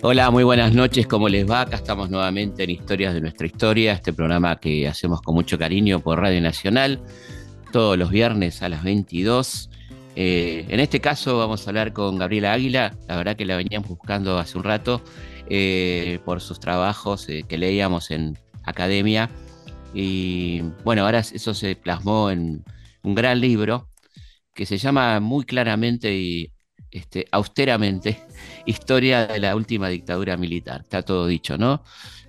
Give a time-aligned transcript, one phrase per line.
[0.00, 1.62] Hola, muy buenas noches, ¿cómo les va?
[1.62, 6.00] Acá estamos nuevamente en Historias de nuestra historia, este programa que hacemos con mucho cariño
[6.00, 7.00] por Radio Nacional,
[7.72, 9.70] todos los viernes a las 22.
[10.14, 13.88] Eh, en este caso vamos a hablar con Gabriela Águila, la verdad que la veníamos
[13.88, 15.02] buscando hace un rato
[15.48, 19.30] eh, por sus trabajos eh, que leíamos en academia
[19.94, 22.62] y bueno, ahora eso se plasmó en
[23.02, 23.88] un gran libro
[24.54, 26.52] que se llama muy claramente y
[26.90, 28.18] este, austeramente
[28.66, 30.82] Historia de la última dictadura militar.
[30.82, 31.82] Está todo dicho, ¿no?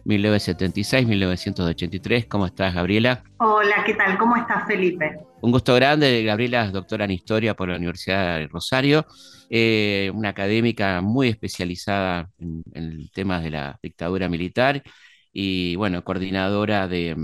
[0.05, 2.27] 1976-1983.
[2.27, 3.24] ¿Cómo estás, Gabriela?
[3.38, 4.18] Hola, ¿qué tal?
[4.18, 5.20] ¿Cómo estás, Felipe?
[5.41, 6.24] Un gusto grande.
[6.24, 9.05] Gabriela es doctora en Historia por la Universidad de Rosario,
[9.49, 14.82] eh, una académica muy especializada en, en temas de la dictadura militar
[15.32, 17.16] y, bueno, coordinadora de,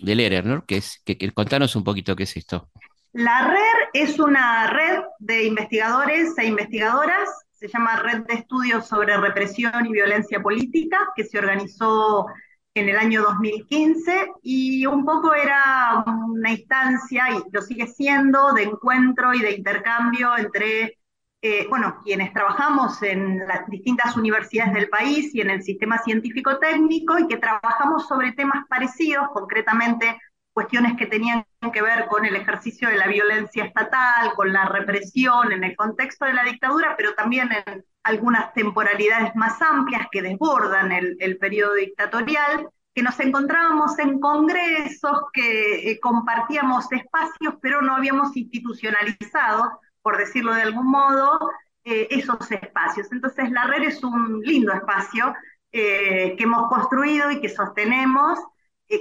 [0.00, 0.64] del ERER, ¿no?
[0.66, 2.70] Que es, que, contanos un poquito qué es esto.
[3.12, 9.16] La RER es una red de investigadores e investigadoras, se llama Red de Estudios sobre
[9.16, 12.26] Represión y Violencia Política, que se organizó
[12.72, 18.62] en el año 2015 y un poco era una instancia, y lo sigue siendo, de
[18.62, 20.98] encuentro y de intercambio entre,
[21.42, 27.18] eh, bueno, quienes trabajamos en las distintas universidades del país y en el sistema científico-técnico
[27.18, 30.16] y que trabajamos sobre temas parecidos, concretamente
[30.60, 35.52] cuestiones que tenían que ver con el ejercicio de la violencia estatal, con la represión
[35.52, 40.92] en el contexto de la dictadura, pero también en algunas temporalidades más amplias que desbordan
[40.92, 47.96] el, el periodo dictatorial, que nos encontrábamos en congresos, que eh, compartíamos espacios, pero no
[47.96, 51.38] habíamos institucionalizado, por decirlo de algún modo,
[51.84, 53.10] eh, esos espacios.
[53.12, 55.34] Entonces la red es un lindo espacio
[55.72, 58.38] eh, que hemos construido y que sostenemos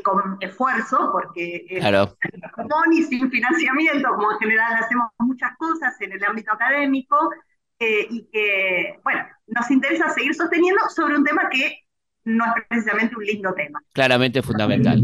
[0.04, 2.16] con esfuerzo, porque claro.
[2.54, 7.32] con y sin financiamiento, como en general hacemos muchas cosas en el ámbito académico,
[7.80, 11.80] eh, y que, bueno, nos interesa seguir sosteniendo sobre un tema que
[12.26, 13.82] no es precisamente un lindo tema.
[13.94, 15.02] Claramente fundamental.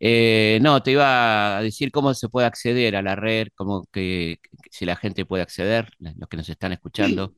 [0.00, 4.40] Eh, no, te iba a decir cómo se puede acceder a la red, cómo que,
[4.70, 7.32] si la gente puede acceder, los que nos están escuchando.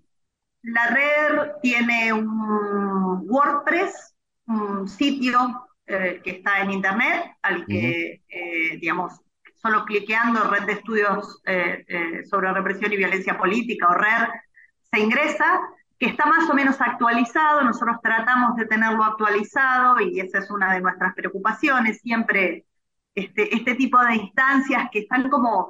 [0.62, 4.14] La red tiene un WordPress,
[4.46, 9.20] un sitio eh, que está en internet, al que, eh, digamos,
[9.54, 14.28] solo cliqueando Red de Estudios eh, sobre Represión y Violencia Política o RER,
[14.92, 15.60] se ingresa,
[15.98, 20.74] que está más o menos actualizado, nosotros tratamos de tenerlo actualizado y esa es una
[20.74, 22.64] de nuestras preocupaciones, siempre
[23.14, 25.68] este, este tipo de instancias que están como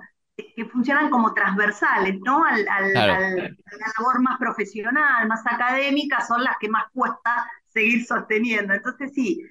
[0.55, 2.45] que funcionan como transversales, ¿no?
[2.45, 8.05] Al, al, a la labor más profesional, más académica, son las que más cuesta seguir
[8.05, 8.75] sosteniendo.
[8.75, 9.43] Entonces, sí,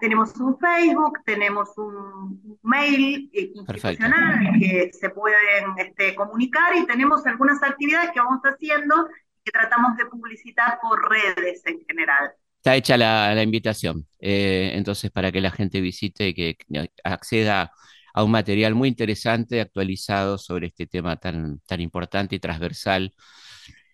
[0.00, 7.24] tenemos un Facebook, tenemos un mail eh, institucional que se pueden este, comunicar y tenemos
[7.26, 9.08] algunas actividades que vamos haciendo
[9.44, 12.32] que tratamos de publicitar por redes en general.
[12.56, 16.56] Está hecha la, invitación, eh, entonces para que la gente visite y que
[17.02, 17.72] acceda
[18.14, 23.12] a un material muy interesante, actualizado sobre este tema tan, tan importante y transversal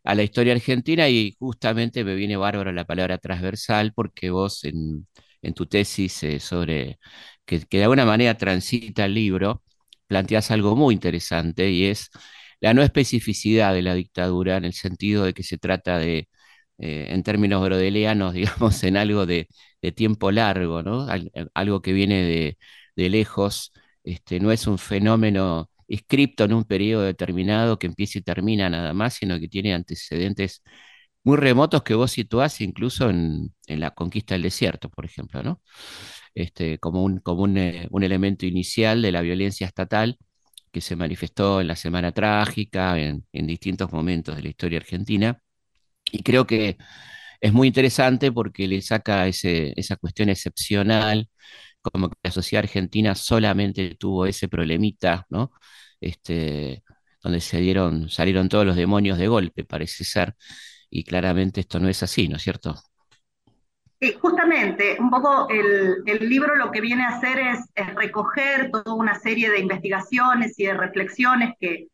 [0.04, 5.06] a la historia argentina y justamente me viene bárbaro la palabra transversal porque vos en,
[5.42, 6.98] en tu tesis eh, sobre,
[7.44, 9.62] que, de alguna manera transita el libro,
[10.06, 12.10] planteas algo muy interesante y es
[12.60, 16.28] la no especificidad de la dictadura en el sentido de que se trata de,
[16.78, 19.48] eh, en términos brodelianos, digamos, en algo de,
[19.96, 21.06] tiempo largo, ¿no?
[21.54, 22.22] algo que viene
[22.96, 23.72] de, lejos,
[24.04, 28.92] este, no es un fenómeno escrito en un periodo determinado que empieza y termina nada
[28.92, 30.62] más, sino que tiene antecedentes
[31.28, 35.60] muy remotos que vos situás incluso en, la conquista del desierto, por ejemplo, ¿no?
[36.34, 40.18] Este, como un, como eh, un, elemento inicial de la violencia estatal
[40.72, 45.38] que se manifestó en la Semana Trágica, en, distintos momentos de la historia argentina.
[46.12, 46.78] Y creo que
[47.40, 51.28] es muy interesante porque le saca ese, esa cuestión excepcional,
[51.82, 55.52] como que la sociedad argentina solamente tuvo ese problemita, ¿no?
[56.00, 56.84] Este,
[57.22, 60.34] donde se dieron, salieron todos los demonios de golpe, parece ser,
[60.90, 62.74] y claramente esto no es así, ¿no es cierto?
[64.20, 69.50] Justamente, un poco el, libro lo que viene a hacer es, recoger toda una serie
[69.50, 71.88] de investigaciones y de reflexiones que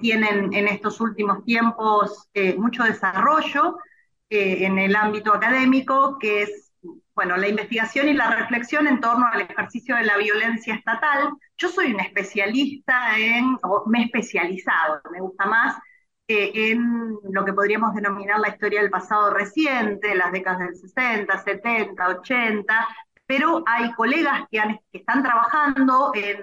[0.00, 3.78] tienen en estos últimos tiempos eh, mucho desarrollo
[4.28, 6.72] eh, en el ámbito académico, que es,
[7.14, 11.30] bueno, la investigación y la reflexión en torno al ejercicio de la violencia estatal.
[11.56, 15.76] Yo soy un especialista en, o me he especializado, me gusta más,
[16.28, 22.08] en lo que podríamos denominar la historia del pasado reciente, las décadas del 60, 70,
[22.08, 22.88] 80,
[23.26, 24.60] pero hay colegas que,
[24.92, 26.42] están trabajando en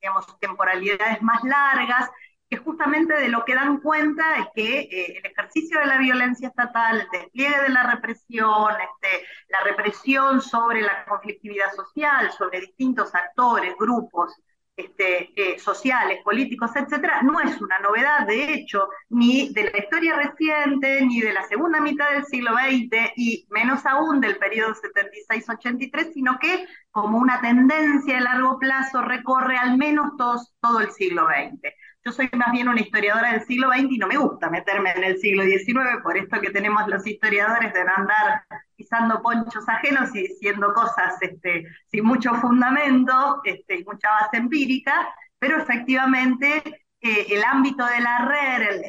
[0.00, 2.10] digamos, temporalidades más largas,
[2.48, 6.48] que justamente de lo que dan cuenta es que eh, el ejercicio de la violencia
[6.48, 13.14] estatal, el despliegue de la represión, este, la represión sobre la conflictividad social, sobre distintos
[13.14, 14.34] actores, grupos
[14.80, 20.16] este, eh, sociales, políticos, etcétera, no es una novedad, de hecho, ni de la historia
[20.16, 26.12] reciente, ni de la segunda mitad del siglo XX, y menos aún del periodo 76-83,
[26.12, 31.72] sino que como una tendencia de largo plazo recorre al menos todo el siglo XX.
[32.04, 35.04] Yo soy más bien una historiadora del siglo XX y no me gusta meterme en
[35.04, 38.42] el siglo XIX, por esto que tenemos los historiadores de andar
[38.80, 45.14] pisando ponchos ajenos y diciendo cosas este, sin mucho fundamento este, y mucha base empírica,
[45.38, 46.62] pero efectivamente
[47.02, 48.80] eh, el ámbito de la red,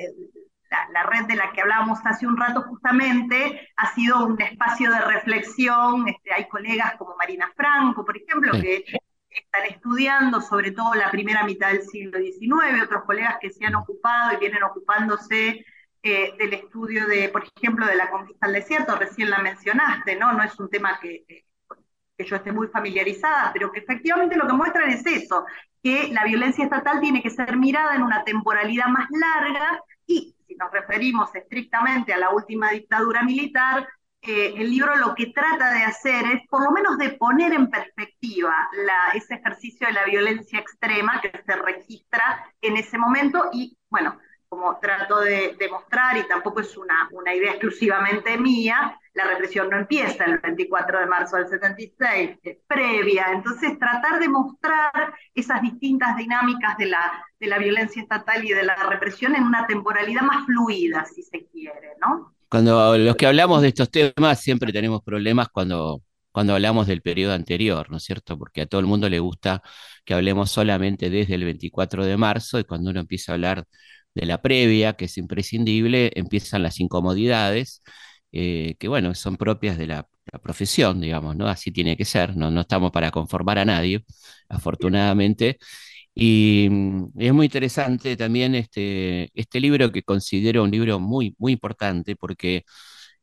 [0.93, 5.01] la, red de la que hablábamos hace un rato justamente, ha sido un espacio de
[5.01, 6.07] reflexión.
[6.07, 8.85] Este, hay colegas como Marina Franco, por ejemplo, que
[9.29, 13.75] están estudiando sobre todo la primera mitad del siglo XIX, otros colegas que se han
[13.75, 15.65] ocupado y vienen ocupándose
[16.03, 20.33] eh, del estudio de, por ejemplo, de la conquista del desierto, recién la mencionaste, ¿no?
[20.33, 21.25] No es un tema que,
[22.17, 25.45] que yo esté muy familiarizada, pero que efectivamente lo que muestran es eso,
[25.83, 30.55] que la violencia estatal tiene que ser mirada en una temporalidad más larga y, si
[30.55, 33.87] nos referimos estrictamente a la última dictadura militar,
[34.21, 38.69] el libro lo que trata de hacer es por lo menos de poner en perspectiva
[39.13, 44.19] ese ejercicio de la violencia extrema que se registra en ese momento y, bueno,
[44.51, 49.77] como trato de demostrar, y tampoco es una, una idea exclusivamente mía, la represión no
[49.77, 56.17] empieza el 24 de marzo del 76, es previa, entonces tratar de mostrar esas distintas
[56.17, 60.45] dinámicas de la, de la violencia estatal y de la represión en una temporalidad más
[60.45, 62.35] fluida, si se quiere, ¿no?
[62.49, 67.35] Cuando los que hablamos de estos temas siempre tenemos problemas cuando, cuando hablamos del periodo
[67.35, 68.37] anterior, ¿no es cierto?
[68.37, 69.61] Porque a todo el mundo le gusta
[70.03, 73.65] que hablemos solamente desde el 24 de marzo y cuando uno empieza a hablar
[74.15, 77.83] de la previa, que es imprescindible, empiezan las incomodidades,
[78.31, 80.07] eh, que bueno, son propias de la,
[80.43, 81.47] profesión, digamos, ¿no?
[81.47, 84.05] Así tiene que ser, no, no estamos para conformar a nadie,
[84.49, 85.57] afortunadamente.
[86.15, 91.53] Y, mm, es muy interesante también este, este libro que considero un libro muy, muy
[91.53, 92.63] importante porque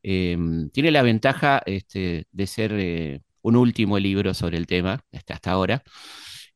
[0.03, 0.37] eh,
[0.73, 5.51] tiene la ventaja este, de ser eh, un último libro sobre el tema hasta, hasta
[5.53, 5.83] ahora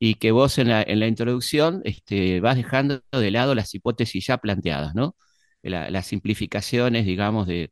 [0.05, 4.27] y que vos en la, en la introducción este, vas dejando de lado las hipótesis
[4.27, 5.17] ya planteadas, ¿no?
[5.63, 7.71] las simplificaciones, digamos, de,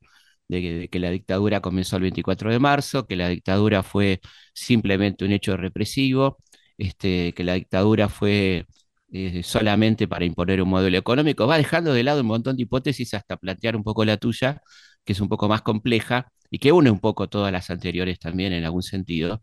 [0.49, 4.21] que la dictadura comenzó el 24 de marzo, que la dictadura fue
[4.55, 6.39] simplemente un hecho represivo,
[6.79, 8.67] este, que la dictadura fue
[9.13, 13.15] eh, solamente para imponer un modelo económico, va dejando de lado un montón de hipótesis
[13.15, 14.63] hasta plantear un poco la tuya,
[15.05, 18.53] que es un poco más compleja y que une un poco todas las anteriores también
[18.53, 19.41] en algún sentido,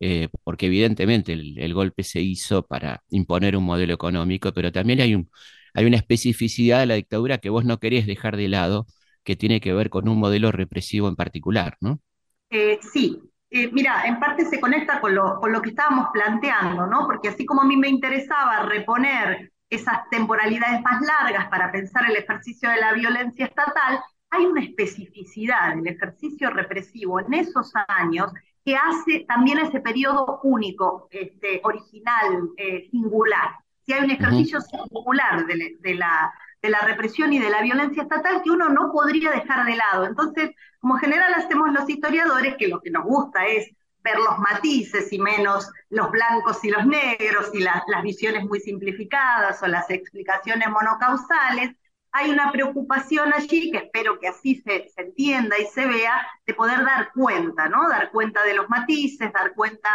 [0.00, 5.14] eh, porque evidentemente el, golpe se hizo para imponer un modelo económico, pero también hay,
[5.14, 5.30] un,
[5.74, 8.86] hay una especificidad de la dictadura que vos no querés dejar de lado,
[9.24, 12.00] que tiene que ver con un modelo represivo en particular, ¿no?
[12.50, 13.18] Eh, sí,
[13.50, 17.06] eh, mira, en parte se conecta con lo, con lo que estábamos planteando, ¿no?
[17.06, 22.16] Porque así como a mí me interesaba reponer esas temporalidades más largas para pensar el
[22.16, 24.00] ejercicio de la violencia estatal,
[24.32, 28.32] hay una especificidad del ejercicio represivo en esos años
[28.64, 33.56] que hace también ese periodo único, este, original, eh, singular.
[33.84, 38.40] Si hay un ejercicio singular de, la, de la represión y de la violencia estatal
[38.42, 40.06] que uno no podría dejar de lado.
[40.06, 43.68] Entonces, como general hacemos los historiadores, que lo que nos gusta es
[44.02, 49.62] ver los matices y menos los blancos y los negros y las visiones muy simplificadas
[49.62, 51.76] o las explicaciones monocausales,
[52.12, 56.54] hay una preocupación allí, que espero que así se, se, entienda y se vea, de
[56.54, 57.88] poder dar cuenta, ¿no?
[57.88, 59.88] Dar cuenta de los matices, dar cuenta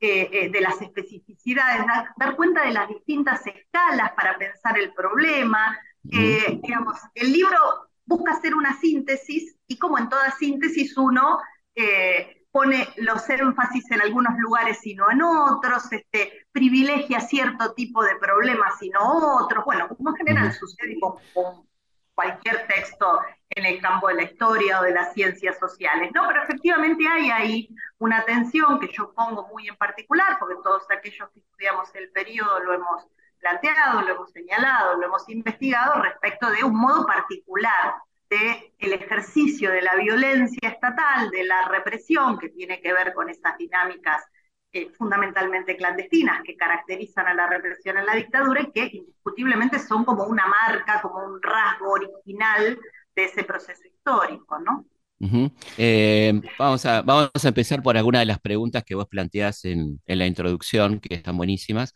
[0.00, 1.84] eh, eh, de las especificidades,
[2.16, 7.58] dar, cuenta de las distintas escalas para pensar el problema, digamos, el libro
[8.04, 11.38] busca hacer una síntesis y como en toda síntesis uno
[11.74, 18.04] eh, pone los énfasis en algunos lugares y no en otros, este, privilegia cierto tipo
[18.04, 21.16] de problemas y no otros, bueno, como en general sucede con,
[22.14, 23.20] cualquier texto
[23.50, 26.28] en el campo de la historia o de las ciencias sociales, ¿no?
[26.28, 27.68] Pero efectivamente hay ahí
[27.98, 32.60] una tensión que yo pongo muy en particular, porque todos aquellos que estudiamos el periodo
[32.60, 33.04] lo hemos
[33.40, 37.96] planteado, lo hemos señalado, lo hemos investigado respecto de un modo particular
[38.30, 43.28] del el ejercicio de la violencia estatal, de la represión que tiene que ver con
[43.30, 44.22] esas dinámicas
[44.72, 50.04] eh, fundamentalmente clandestinas que caracterizan a la represión en la dictadura y que indiscutiblemente son
[50.04, 52.78] como una marca, como un rasgo original
[53.14, 54.84] de ese proceso histórico, ¿no?
[55.78, 60.00] Eh, vamos, a, vamos a empezar por alguna de las preguntas que vos planteás en,
[60.06, 61.94] en la introducción, que están buenísimas.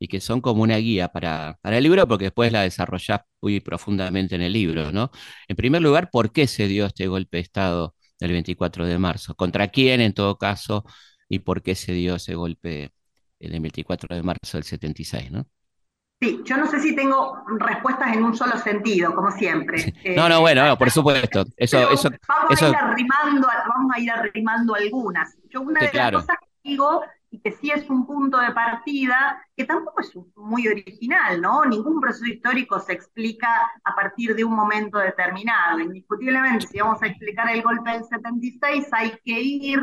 [0.00, 3.60] Y que son como una guía para, para el libro, porque después la desarrollás muy
[3.60, 5.10] profundamente en el libro, ¿no?
[5.46, 9.34] En primer lugar, ¿por qué se dio este golpe de Estado del 24 de marzo?
[9.34, 10.84] ¿Contra quién en todo caso?
[11.28, 12.92] ¿Y por qué se dio ese golpe
[13.38, 15.46] del 24 de marzo del 76, ¿no?
[16.18, 19.94] Sí, yo no sé si tengo respuestas en un solo sentido, como siempre.
[20.16, 21.44] no, no, bueno, por supuesto.
[21.56, 25.36] Eso, eso, vamos, A ir arrimando, vamos a ir arrimando algunas.
[25.48, 29.40] Yo una de las cosas que digo, y que sí es un punto de partida,
[29.56, 31.64] que tampoco es muy original, ¿no?
[31.64, 35.78] Ningún proceso histórico se explica a partir de un momento determinado.
[35.78, 39.80] Indiscutiblemente, si vamos a explicar el golpe del 76, hay que ir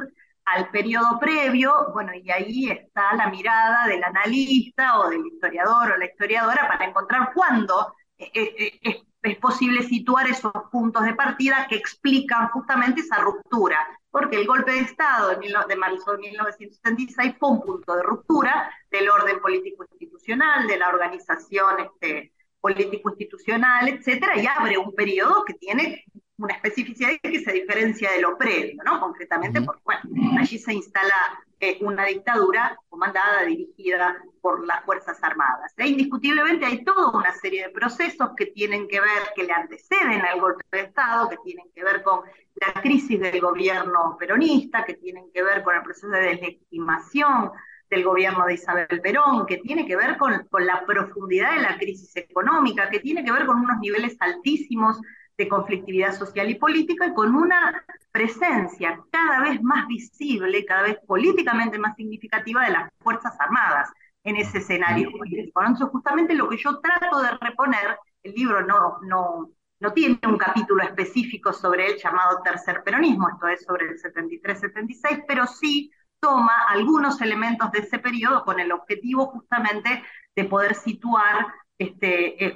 [0.47, 5.97] al periodo previo, bueno, y ahí está la mirada del analista o del historiador o
[5.97, 11.67] la historiadora para encontrar cuándo eh, eh, eh, es, posible situar esos puntos de partida
[11.67, 13.77] que explican justamente esa ruptura,
[14.17, 18.73] porque el golpe de Estado de, de marzo de 1976 fue un punto de ruptura
[18.89, 26.03] del orden político-institucional, de la organización este, político-institucional, etcétera, y abre un periodo que tiene
[26.37, 28.99] una especificidad que se diferencia de lo previo, ¿no?
[28.99, 30.01] Concretamente porque, bueno,
[30.39, 35.73] allí se instala eh, una dictadura comandada, dirigida por las Fuerzas Armadas.
[35.77, 40.21] E indiscutiblemente hay toda una serie de procesos que tienen que ver, que le anteceden
[40.21, 42.21] al golpe de Estado, que tienen que ver con
[42.55, 47.51] la crisis del gobierno peronista, que tienen que ver con el proceso de deslegitimación
[47.89, 51.77] del gobierno de Isabel Perón, que tiene que ver con, con la profundidad de la
[51.77, 54.99] crisis económica, que tiene que ver con unos niveles altísimos
[55.37, 60.97] de conflictividad social y política y con una presencia cada vez más visible, cada vez
[61.05, 63.91] políticamente más significativa de las Fuerzas Armadas
[64.23, 65.61] en ese escenario político.
[65.61, 70.37] Entonces, justamente lo que yo trato de reponer, el libro no, no, no tiene un
[70.37, 76.65] capítulo específico sobre el llamado tercer peronismo, esto es sobre el 73-76, pero sí toma
[76.67, 80.03] algunos elementos de ese periodo con el objetivo justamente
[80.35, 82.53] de poder situar este, eh,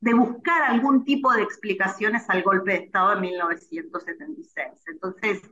[0.00, 4.84] de buscar algún tipo de explicaciones al golpe de Estado de 1976.
[4.86, 5.42] Entonces,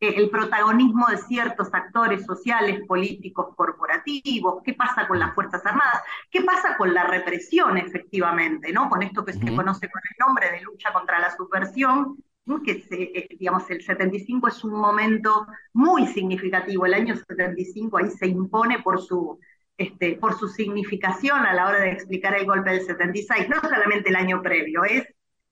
[0.00, 6.02] eh, el protagonismo de ciertos actores sociales, políticos, corporativos, qué pasa con las Fuerzas Armadas,
[6.30, 8.88] qué pasa con la represión efectivamente, ¿no?
[8.88, 12.16] Con esto que se conoce con el nombre de lucha contra la subversión,
[12.64, 18.10] que se, eh, digamos el 75 es un momento muy significativo, el año 75 ahí
[18.10, 19.40] se impone por su
[19.76, 24.08] este, por su significación a la hora de explicar el golpe del 76, no solamente
[24.08, 25.02] el año previo, es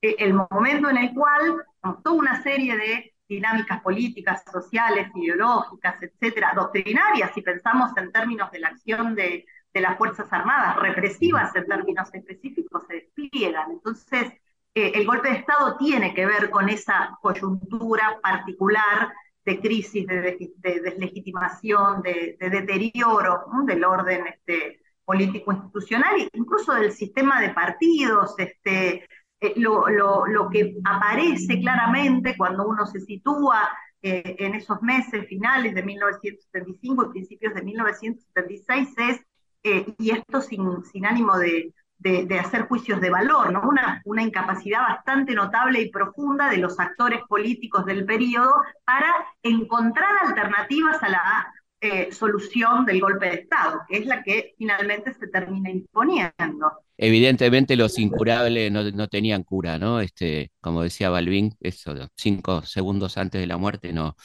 [0.02, 1.62] eh, el momento en el cual
[2.02, 8.60] toda una serie de dinámicas políticas, sociales, ideológicas, etcétera, doctrinarias, si pensamos en términos de
[8.60, 13.72] la acción de, de las Fuerzas Armadas, represivas en términos específicos, se despliegan.
[13.72, 14.32] Entonces,
[14.74, 19.12] eh, el golpe de Estado tiene que ver con esa coyuntura particular
[19.44, 27.40] de crisis, de, deslegitimación, de, deterioro del orden este, político institucional e incluso del sistema
[27.40, 29.06] de partidos, este,
[29.40, 33.68] eh, lo, lo, que aparece claramente cuando uno se sitúa
[34.00, 39.20] eh, en esos meses finales de 1975 y principios de 1976 es,
[39.62, 43.62] eh, y esto sin, sin ánimo de, de, hacer juicios de valor, ¿no?
[43.62, 50.10] Una, una incapacidad bastante notable y profunda de los actores políticos del periodo para encontrar
[50.26, 55.26] alternativas a la eh, solución del golpe de Estado, que es la que finalmente se
[55.28, 56.72] termina imponiendo.
[56.96, 60.00] Evidentemente los incurables no, tenían cura, ¿no?
[60.00, 64.16] Este, como decía Balvin, eso, cinco segundos antes de la muerte no,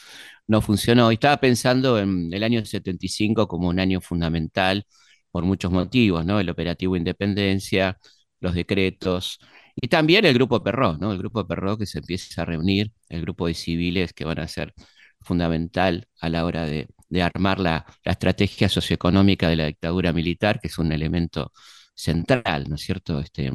[0.47, 1.11] no funcionó.
[1.11, 4.85] estaba pensando en el año 75 como un año fundamental
[5.31, 6.39] por muchos motivos, ¿no?
[6.39, 7.97] El operativo Independencia,
[8.39, 9.39] los decretos,
[9.81, 11.11] y también el grupo Perró, ¿no?
[11.11, 14.47] El grupo Perró que se empieza a reunir, el grupo de civiles que van a
[14.47, 14.73] ser
[15.21, 16.87] fundamental a la hora de,
[17.21, 21.51] armar la, estrategia socioeconómica de la dictadura militar, que es un elemento
[21.93, 23.51] central, ¿no es cierto?, este,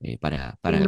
[0.00, 0.80] eh, para, para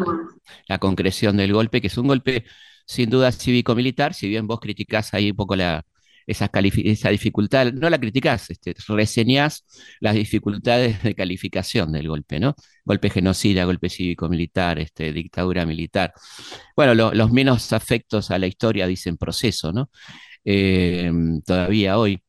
[0.68, 2.44] la, concreción del golpe, que es un golpe
[2.86, 5.84] sin duda cívico-militar, si bien vos criticás ahí un poco la,
[6.28, 6.50] esa,
[6.84, 9.64] esa dificultad, no la criticás, este, reseñás
[10.00, 12.54] las dificultades de calificación del golpe, ¿no?
[12.84, 16.12] Golpe genocida, golpe cívico-militar, este, dictadura militar.
[16.76, 19.90] Bueno, los menos afectos a la historia dicen proceso, ¿no?
[20.44, 21.10] Eh,
[21.46, 22.22] todavía hoy.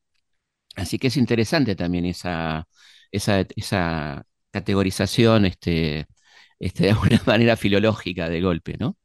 [0.76, 2.68] Así que es interesante también esa,
[3.12, 6.08] esa, esa categorización este,
[6.60, 8.98] este, de alguna manera filológica del golpe, ¿no?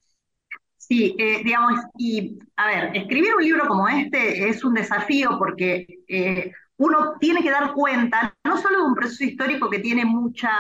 [0.87, 5.87] Sí, eh, digamos, y a ver, escribir un libro como este es un desafío porque
[6.07, 10.51] eh, uno tiene que dar cuenta no solo de un proceso histórico que tiene mucha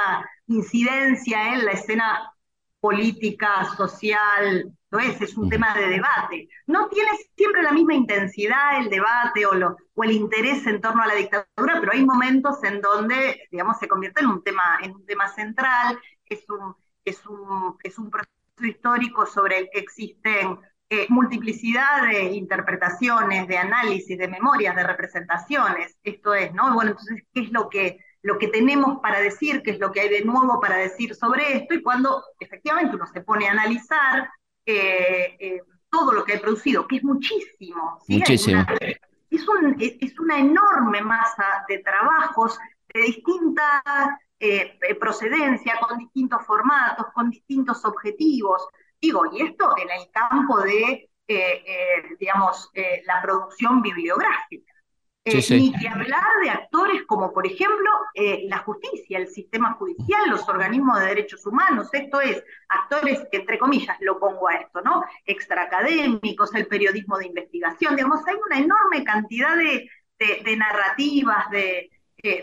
[0.47, 2.33] incidencia en la escena
[2.81, 6.49] política, social, no es, es un tema de debate.
[6.67, 11.03] No tiene siempre la misma intensidad el debate o, lo, o el interés en torno
[11.03, 14.93] a la dictadura, pero hay momentos en donde, digamos, se convierte en un tema, en
[14.95, 20.59] un tema central, es un, es un, es un proceso histórico sobre el que existen
[20.91, 25.97] eh, multiplicidad de interpretaciones, de análisis, de memorias, de representaciones.
[26.05, 26.73] Esto es, ¿no?
[26.75, 29.63] Bueno, entonces, ¿qué es lo que, lo que tenemos para decir?
[29.63, 31.75] ¿Qué es lo que hay de nuevo para decir sobre esto?
[31.75, 34.29] Y cuando efectivamente uno se pone a analizar
[34.67, 37.99] eh, eh, todo lo que ha producido, que es muchísimo.
[38.07, 38.65] Muchísimo.
[39.31, 42.59] es, un, es, una enorme masa de trabajos
[42.93, 43.83] de distintas
[44.99, 48.67] procedencia, con distintos formatos, con distintos objetivos.
[49.01, 54.73] Digo, y esto en el campo de, eh, eh, digamos, eh, la producción bibliográfica.
[55.27, 61.01] Ni que hablar de actores como, por ejemplo, la justicia, el sistema judicial, los organismos
[61.01, 61.89] de derechos humanos.
[61.95, 65.03] Esto es, actores, entre comillas, lo pongo a esto, ¿no?
[65.25, 67.97] Extraacadémicos, el periodismo de investigación.
[67.97, 71.91] Digamos, hay una enorme cantidad de narrativas, de,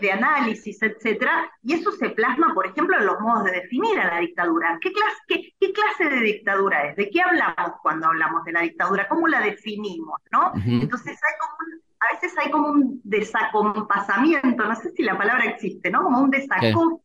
[0.00, 4.14] de análisis, etcétera, y eso se plasma, por ejemplo, en los modos de definir a
[4.14, 4.78] la dictadura.
[4.80, 6.96] ¿Qué clase, qué, clase de dictadura es?
[6.96, 9.08] ¿De qué hablamos cuando hablamos de la dictadura?
[9.08, 10.20] ¿Cómo la definimos?
[10.30, 10.52] ¿no?
[10.64, 15.88] Entonces hay como a veces hay como un desacompasamiento, no sé si la palabra existe,
[15.90, 16.02] ¿no?
[16.02, 17.00] Como un desacompaso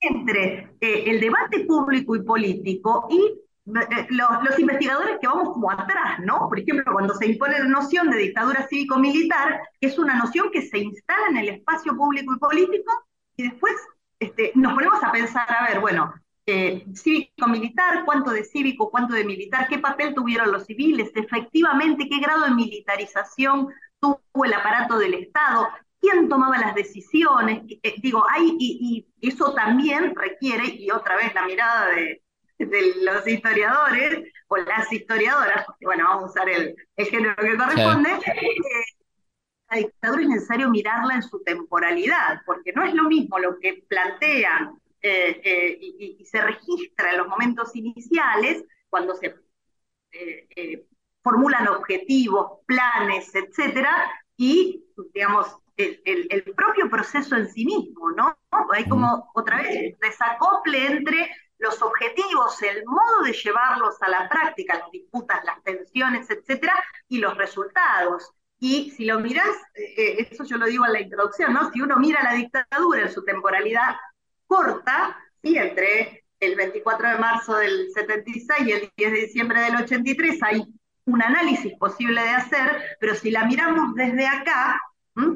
[0.00, 6.20] entre eh, el debate público y político y eh, los, investigadores que vamos como atrás,
[6.20, 6.48] ¿no?
[6.48, 10.78] Por ejemplo, cuando se impone la noción de dictadura cívico-militar, es una noción que se
[10.78, 12.92] instala en el espacio público y político,
[13.36, 13.74] y después
[14.20, 16.14] este, nos ponemos a pensar, a ver, bueno,
[16.46, 22.20] eh, cívico-militar, cuánto de cívico, cuánto de militar, qué papel tuvieron los civiles, efectivamente, qué
[22.20, 23.68] grado de militarización
[24.00, 25.68] tuvo el aparato del Estado,
[26.00, 31.44] quién tomaba las decisiones, eh, digo, hay, y eso también requiere, y otra vez la
[31.44, 32.22] mirada de,
[32.58, 38.10] de los historiadores o las historiadoras, porque bueno, vamos a usar el, género que corresponde,
[38.10, 38.84] eh,
[39.70, 43.84] la dictadura es necesario mirarla en su temporalidad, porque no es lo mismo lo que
[43.88, 49.34] plantean eh, eh, y, se registra en los momentos iniciales, cuando se
[51.22, 58.36] formulan objetivos, planes, etcétera, y, digamos, el, el, propio proceso en sí mismo, ¿no?
[58.72, 64.78] Hay como, otra vez, desacople entre los objetivos, el modo de llevarlos a la práctica,
[64.78, 66.74] las disputas, las tensiones, etcétera,
[67.08, 68.32] y los resultados.
[68.60, 71.70] Y si lo miras, eh, eh, eso yo lo digo en la introducción, ¿no?
[71.70, 73.96] Si uno mira la dictadura en su temporalidad
[74.46, 75.56] corta, ¿sí?
[75.56, 80.64] entre el 24 de marzo del 76 y el 10 de diciembre del 83, hay
[81.04, 84.80] un análisis posible de hacer, pero si la miramos desde acá,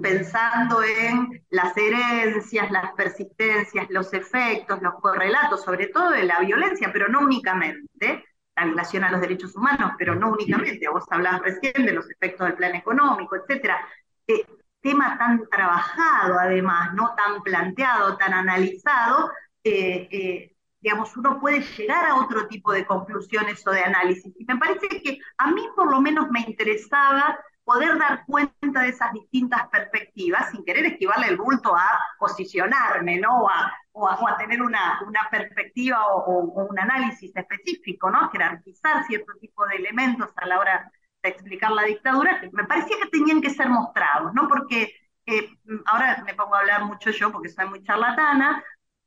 [0.00, 6.90] pensando en las herencias, las persistencias, los efectos, los correlatos, sobre todo de la violencia,
[6.92, 11.84] pero no únicamente, la violación a los derechos humanos, pero no únicamente, vos hablabas recién
[11.84, 13.78] de los efectos del plan económico, etcétera.
[14.26, 14.44] Eh,
[14.80, 19.30] tema tan trabajado además, no tan planteado, tan analizado,
[19.64, 24.32] eh, eh, digamos, uno puede llegar a otro tipo de conclusiones o de análisis.
[24.36, 28.88] Y me parece que a mí por lo menos me interesaba poder dar cuenta de
[28.88, 33.44] esas distintas perspectivas sin querer esquivarle el bulto a posicionarme, ¿no?
[33.92, 38.31] O a, tener una, una perspectiva o, un análisis específico, ¿no?
[38.31, 43.11] Jerarquizar cierto tipo de elementos a la hora de explicar la dictadura, me parecía que
[43.11, 44.48] tenían que ser mostrados, ¿no?
[44.48, 44.92] Porque
[45.27, 45.51] eh,
[45.87, 48.64] ahora me pongo a hablar mucho yo porque soy muy charlatana,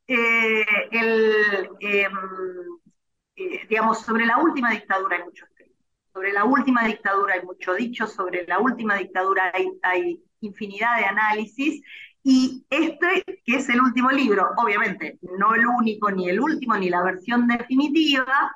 [0.08, 2.14] eh, el, em,
[3.36, 5.50] eh, digamos, sobre la última dictadura hay muchos
[6.16, 9.52] sobre la última dictadura hay mucho dicho, sobre la última dictadura
[9.84, 11.82] hay, infinidad de análisis,
[12.24, 16.90] y este, que es el último libro, obviamente no el único, ni el último, ni
[16.90, 18.56] la versión definitiva,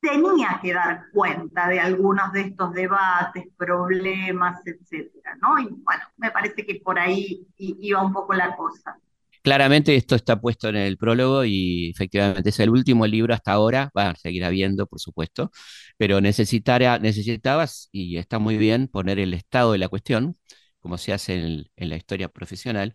[0.00, 5.58] tenía que dar cuenta de algunos de estos debates, problemas, etcétera, ¿no?
[5.60, 8.98] Y bueno, me parece que por ahí iba un poco la cosa.
[9.46, 13.92] Claramente esto está puesto en el prólogo y efectivamente es el último libro hasta ahora,
[13.96, 15.52] va a seguir habiendo, por supuesto,
[15.96, 20.36] pero necesitabas, y está muy bien, poner el estado de la cuestión,
[20.80, 22.92] como se hace en, la historia profesional,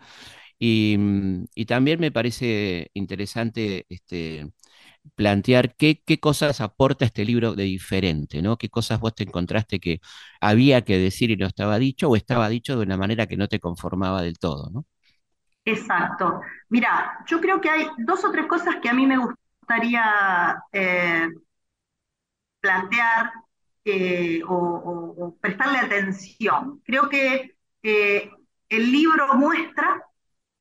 [0.60, 4.52] mm, y, también me parece interesante este,
[5.16, 8.58] plantear qué, qué, cosas aporta este libro de diferente, ¿no?
[8.58, 10.02] ¿Qué cosas vos te encontraste que
[10.42, 13.48] había que decir y no estaba dicho, o estaba dicho de una manera que no
[13.48, 14.86] te conformaba del todo, ¿no?
[15.66, 16.42] Exacto.
[16.70, 21.30] Mira, yo creo que hay dos o tres cosas que a mí me gustaría eh,
[22.60, 23.32] plantear
[23.86, 26.82] eh, o, prestarle atención.
[26.84, 28.32] Creo que eh,
[28.70, 30.06] el libro muestra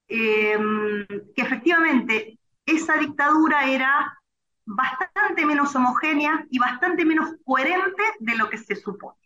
[0.08, 4.18] em, que efectivamente esa dictadura era
[4.64, 9.18] bastante menos homogénea y bastante menos coherente de lo que se supone.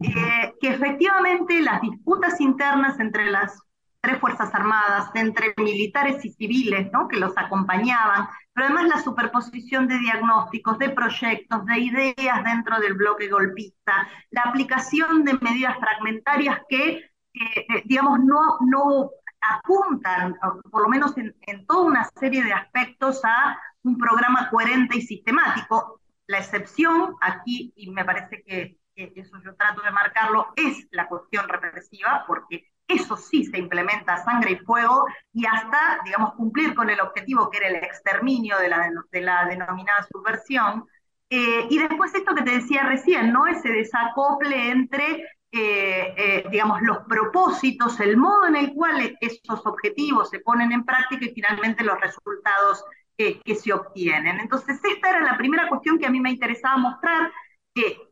[0.00, 3.62] Eh, que efectivamente las disputas internas entre las
[4.06, 7.08] tres Fuerzas Armadas, entre militares y civiles ¿no?
[7.08, 12.94] que los acompañaban, pero además la superposición de diagnósticos, de proyectos, de ideas dentro del
[12.94, 20.36] bloque golpista, la aplicación de medidas fragmentarias que, eh, digamos, no, no apuntan,
[20.70, 26.00] por lo menos en, toda una serie de aspectos, a un programa coherente y sistemático.
[26.28, 31.48] La excepción aquí, y me parece que eso yo trato de marcarlo, es la cuestión
[31.48, 37.00] represiva, porque eso sí se implementa sangre y fuego y hasta, digamos, cumplir con el
[37.00, 40.86] objetivo que era el exterminio de la, de la denominada subversión.
[41.28, 43.46] Eh, y después esto que te decía recién, ¿no?
[43.46, 50.30] Ese desacople entre, eh, eh, digamos, los propósitos, el modo en el cual esos objetivos
[50.30, 52.84] se ponen en práctica y finalmente los resultados
[53.16, 54.38] que se obtienen.
[54.40, 57.32] Entonces, esta era la primera cuestión que a mí me interesaba mostrar,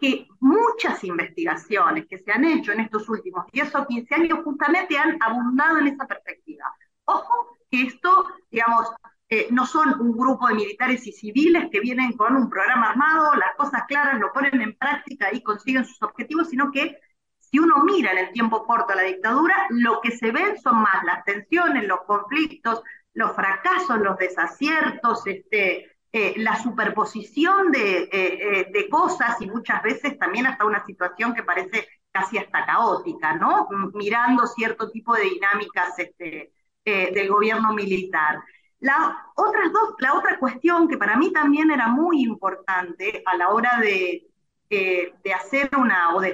[0.01, 4.99] que, muchas investigaciones que se han hecho en estos últimos 10 o 15 años justamente
[4.99, 6.65] han abundado en esa perspectiva.
[7.07, 8.89] Ojo que esto, digamos,
[9.31, 13.35] eh, no son un grupo de militares y civiles que vienen con un programa armado,
[13.37, 16.99] las cosas claras, lo ponen en práctica y consiguen sus objetivos, sino que
[17.39, 20.77] si uno mira en el tiempo corto a la dictadura, lo que se ven son
[20.83, 22.83] más las tensiones, los conflictos,
[23.15, 30.17] los fracasos, los desaciertos, este, eh, la superposición eh, eh, de, cosas y muchas veces
[30.17, 33.67] también hasta una situación que parece casi hasta caótica, ¿no?
[33.95, 36.53] Mirando cierto tipo de dinámicas este,
[36.85, 38.41] del gobierno militar.
[38.79, 43.49] La, otras dos, la otra cuestión que para mí también era muy importante a la
[43.49, 44.29] hora de,
[44.71, 46.33] de hacer una o de,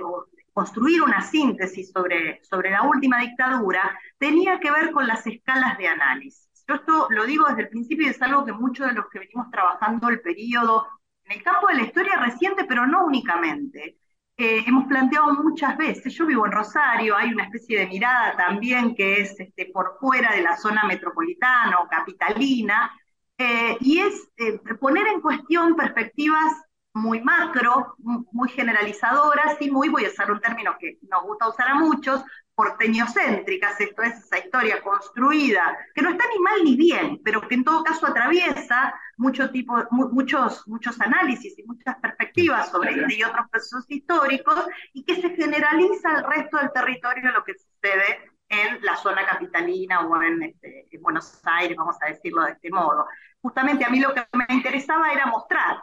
[0.52, 5.88] construir una síntesis sobre, sobre la última dictadura tenía que ver con las escalas de
[5.88, 6.49] análisis.
[6.70, 9.18] Yo esto lo digo desde el principio y es algo que muchos de los que
[9.18, 10.86] venimos trabajando el periodo
[11.24, 13.98] en el campo de la historia reciente, pero no únicamente,
[14.36, 16.14] eh, hemos planteado muchas veces.
[16.14, 20.30] Yo vivo en Rosario, hay una especie de mirada también que es este, por fuera
[20.32, 22.92] de la zona metropolitana o capitalina,
[23.36, 26.52] eh, y es eh, poner en cuestión perspectivas
[26.92, 31.68] muy macro, muy generalizadoras y muy, voy a usar un término que nos gusta usar
[31.68, 32.22] a muchos,
[32.54, 37.54] porteñocéntricas, esto es esa historia construida, que no está ni mal ni bien, pero que
[37.54, 43.22] en todo caso atraviesa mucho tipo, muchos, muchos análisis y muchas perspectivas sobre este y
[43.22, 48.82] otros procesos históricos, y que se generaliza al resto del territorio lo que sucede en
[48.82, 53.06] la zona capitalina o en, este, en Buenos Aires, vamos a decirlo de este modo.
[53.40, 55.80] Justamente a mí lo que me interesaba era mostrar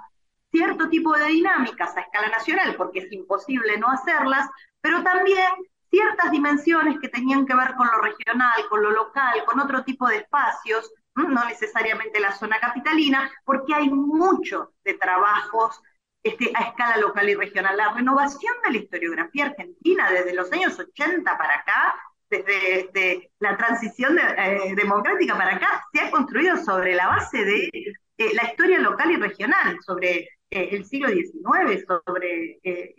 [0.51, 4.49] cierto tipo de dinámicas a escala nacional, porque es imposible no hacerlas,
[4.81, 5.51] pero también
[5.89, 10.07] ciertas dimensiones que tenían que ver con lo regional, con lo local, con otro tipo
[10.07, 15.81] de espacios, no necesariamente la zona capitalina, porque hay mucho de trabajos
[16.23, 17.77] este, a escala local y regional.
[17.77, 21.95] La renovación de la historiografía argentina desde los años 80 para acá,
[22.29, 27.69] desde, la transición eh, democrática para acá, se ha construido sobre la base de
[28.17, 32.95] eh, la historia local y regional, sobre eh, el siglo XIX, sobre eh,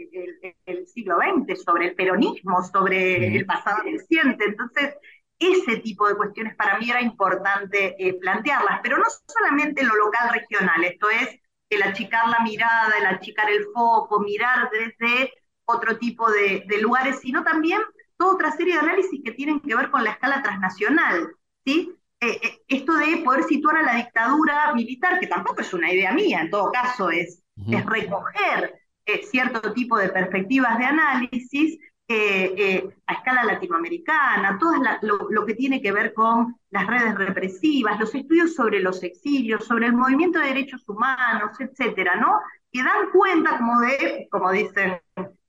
[0.67, 4.45] el, siglo XX, sobre el peronismo, sobre el pasado reciente.
[4.45, 4.95] Entonces,
[5.39, 10.31] ese tipo de cuestiones para mí era importante eh, plantearlas, pero no solamente lo local
[10.33, 15.33] regional, esto es el achicar la mirada, el achicar el foco, mirar desde
[15.65, 17.81] otro tipo de, de lugares, sino también
[18.17, 21.35] toda otra serie de análisis que tienen que ver con la escala transnacional,
[21.65, 21.98] ¿sí?
[22.21, 26.13] Eh, eh, esto de poder situar a la dictadura militar, que tampoco es una idea
[26.13, 28.75] mía, en todo caso es, es recoger
[29.07, 31.79] eh, cierto tipo de perspectivas de análisis
[32.11, 38.55] a escala latinoamericana, todo lo, que tiene que ver con las redes represivas, los estudios
[38.55, 42.41] sobre los exilios, sobre el movimiento de derechos humanos, etcétera, ¿no?
[42.73, 44.99] Que dan cuenta como de, como dicen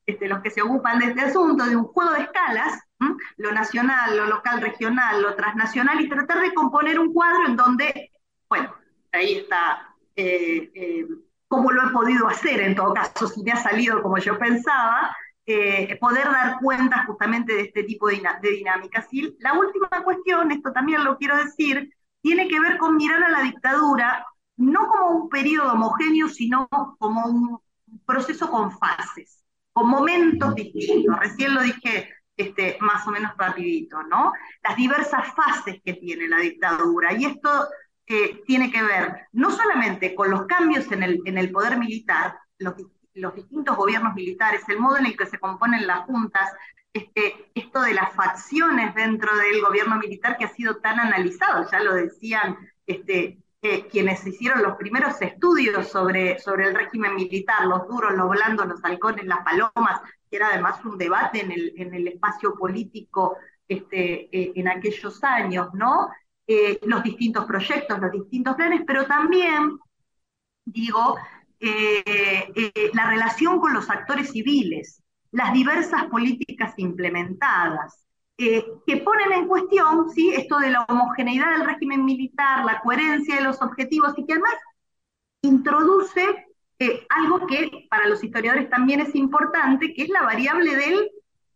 [0.09, 2.83] este, los que se ocupan de este asunto, de un juego de escalas
[3.37, 8.11] lo nacional, lo local, regional, lo transnacional, y tratar de componer un cuadro en donde,
[8.49, 8.73] bueno,
[9.11, 11.07] ahí está, eh, eh,
[11.47, 15.15] como lo he podido hacer en todo caso, si me ha salido como yo pensaba,
[15.45, 19.07] eh, poder dar cuenta justamente de este tipo de, de dinámicas.
[19.11, 21.91] Y la última cuestión, esto también lo quiero decir,
[22.21, 24.25] tiene que ver con mirar a la dictadura
[24.57, 26.67] no como un periodo homogéneo, sino
[26.99, 27.59] como un
[28.05, 29.43] proceso con fases,
[29.79, 31.17] con momentos distintos.
[31.19, 34.33] Recién lo dije este, más o menos rapidito, ¿no?
[34.61, 37.13] Las diversas fases que tiene la dictadura.
[37.13, 37.49] Y esto
[38.05, 42.37] eh, tiene que ver no solamente con los cambios en el, en el poder militar,
[42.57, 42.73] los,
[43.13, 46.51] los, distintos gobiernos militares, el modo en el que se componen las juntas,
[46.91, 51.79] este, esto de las facciones dentro del gobierno militar que ha sido tan analizado, ya
[51.79, 57.87] lo decían este, eh, quienes hicieron los primeros estudios sobre, sobre el régimen militar, los
[57.87, 61.93] duros, los blandos, los halcones, las palomas, que era además un debate en el, en
[61.93, 66.09] el espacio político este, eh, en aquellos años, ¿no?
[66.47, 69.77] Eh, los distintos proyectos, los distintos planes, pero también,
[70.65, 71.17] digo,
[72.93, 78.05] la relación con los actores civiles, las diversas políticas implementadas,
[78.41, 80.31] eh, que ponen en cuestión ¿sí?
[80.33, 84.53] esto de la homogeneidad del régimen militar, la coherencia de los objetivos y que además
[85.41, 86.45] introduce
[86.79, 91.11] eh, algo que para los historiadores también es importante, que es la variable del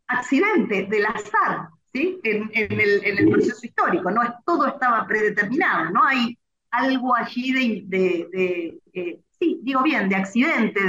[0.08, 2.20] accidente, del azar, ¿sí?
[2.24, 4.12] en, el, proceso histórico.
[4.12, 6.04] No todo estaba predeterminado, ¿no?
[6.04, 6.38] Hay
[6.70, 10.82] algo allí de, eh, sí, digo bien, de accidente,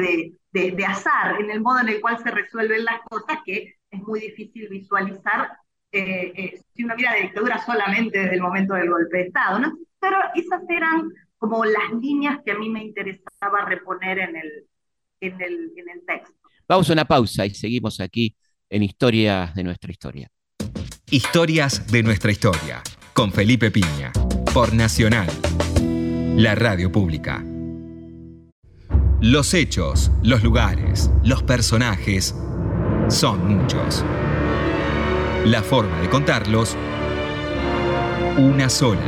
[0.50, 4.02] de, de azar en el modo en el cual se resuelven las cosas que es
[4.02, 5.56] muy difícil visualizar
[5.94, 9.60] eh, eh, si uno mira la dictadura solamente desde el momento del golpe de Estado,
[9.60, 9.78] ¿no?
[10.00, 14.66] Pero esas eran como las líneas que a mí me interesaba reponer en el,
[15.20, 16.34] en el, en el texto.
[16.66, 18.34] Vamos a una pausa y seguimos aquí
[18.68, 20.28] en Historias de nuestra historia.
[21.10, 24.10] Historias de nuestra historia, con Felipe Piña,
[24.52, 25.28] por Nacional,
[26.36, 27.44] la radio pública.
[29.20, 32.34] Los hechos, los lugares, los personajes
[33.08, 34.04] son muchos
[35.44, 36.76] la forma de contarlos,
[38.38, 39.02] una sola.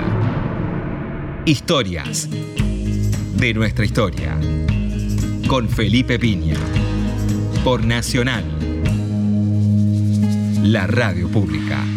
[1.47, 2.29] Historias
[3.37, 4.37] de nuestra historia.
[5.49, 6.57] Con Felipe Piña.
[7.65, 8.45] Por Nacional.
[10.63, 11.96] La radio pública.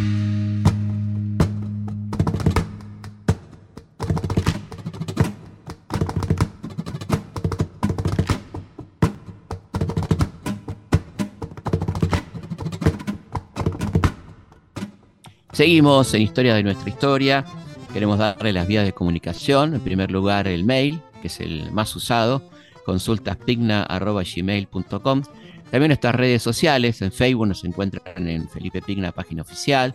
[15.59, 17.43] Seguimos en Historia de nuestra historia.
[17.91, 19.73] Queremos darle las vías de comunicación.
[19.73, 22.49] En primer lugar, el mail, que es el más usado,
[22.85, 25.23] consultaspigna.gmail.com.
[25.69, 29.93] También nuestras redes sociales, en Facebook nos encuentran en Felipe Pigna, página oficial,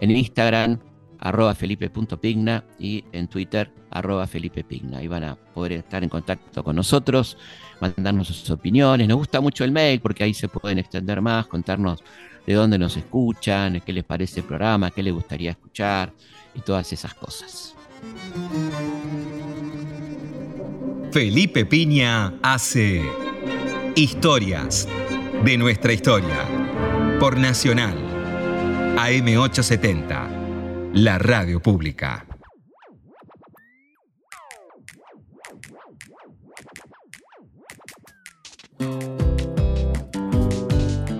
[0.00, 0.80] en Instagram,
[1.20, 4.98] arroba felipe.pigna y en Twitter, arroba Felipe Pigna.
[4.98, 7.38] Ahí van a poder estar en contacto con nosotros,
[7.80, 9.06] mandarnos sus opiniones.
[9.06, 12.02] Nos gusta mucho el mail porque ahí se pueden extender más, contarnos
[12.46, 16.12] de dónde nos escuchan, qué les parece el programa, qué les gustaría escuchar
[16.54, 17.74] y todas esas cosas.
[21.10, 23.02] Felipe Piña hace
[23.94, 24.88] Historias
[25.44, 26.48] de nuestra historia
[27.20, 27.96] por Nacional
[28.96, 32.26] AM870, la radio pública.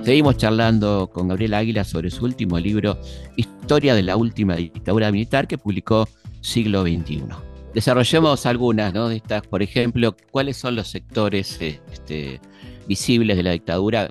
[0.05, 2.99] Seguimos charlando con Gabriel Águila sobre su último libro,
[3.37, 6.07] Historia de la última dictadura militar, que publicó
[6.43, 7.25] siglo XXI.
[7.73, 12.39] Desarrollemos algunas de estas, por ejemplo, cuáles son los sectores este,
[12.87, 14.11] visibles de la dictadura.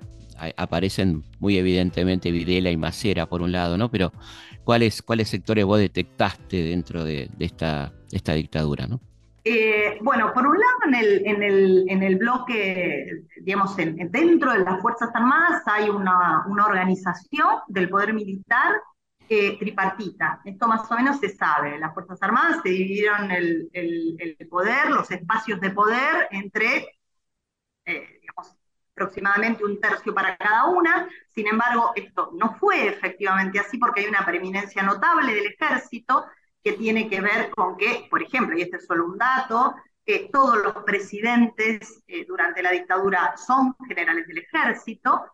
[0.57, 3.91] aparecen muy evidentemente Videla y Macera por un lado, ¿no?
[3.91, 4.11] Pero
[4.63, 7.93] ¿cuáles, cuáles sectores vos detectaste dentro de, esta
[8.33, 8.99] dictadura, ¿no?
[9.45, 14.59] Eh, bueno, por un lado, en el, en el, en el bloque, digamos, dentro de
[14.59, 18.73] las Fuerzas Armadas hay una, una organización del poder militar
[19.27, 20.41] eh, tripartita.
[20.45, 21.77] Esto más o menos se sabe.
[21.77, 26.95] Las Fuerzas Armadas se dividieron el, el, poder, los espacios de poder entre,
[27.85, 28.55] eh, digamos,
[28.91, 31.09] aproximadamente un tercio para cada una.
[31.35, 36.25] Sin embargo, esto no fue efectivamente así porque hay una preeminencia notable del ejército
[36.63, 40.29] que tiene que ver con que, por ejemplo, y este es solo un dato, eh,
[40.31, 45.25] todos los presidentes eh, durante la dictadura son generales del ejército,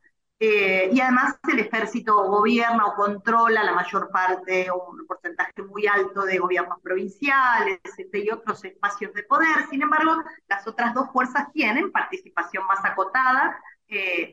[0.41, 6.21] eh, y además el ejército gobierna o controla la mayor parte un porcentaje muy alto
[6.23, 9.67] de gobiernos provinciales este, y otros espacios de poder.
[9.69, 13.59] Sin embargo, las otras dos fuerzas tienen participación más acotada,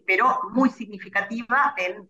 [0.06, 2.08] pero muy significativa en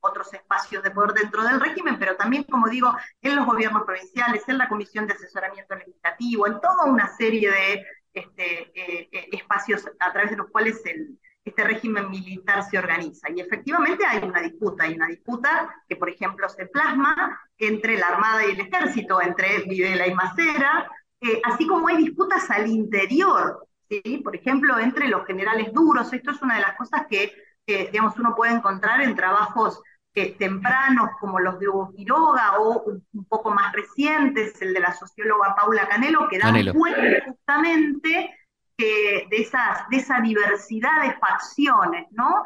[0.00, 4.42] otros espacios de poder dentro del régimen, pero también, como digo, en los gobiernos provinciales,
[4.48, 9.86] en la Comisión de Asesoramiento Legislativo, en toda una serie de este, eh, eh, espacios
[9.98, 10.82] a través de los cuales
[11.44, 13.28] este régimen militar se organiza.
[13.30, 18.08] Y efectivamente hay una disputa, hay una disputa que, por ejemplo, se plasma entre la
[18.08, 23.68] Armada y el Ejército, entre Videla y Macera, eh, así como hay disputas al interior,
[23.88, 24.20] ¿sí?
[24.24, 26.12] por ejemplo, entre los generales duros.
[26.12, 27.32] Esto es una de las cosas que,
[27.90, 29.82] digamos, uno puede encontrar en trabajos
[30.38, 35.54] tempranos como los de Hugo Quiroga o un, poco más recientes, el de la socióloga
[35.54, 38.36] Paula Canelo, que dan cuenta justamente
[38.76, 42.44] de, esas, de esa diversidad de facciones, ¿no?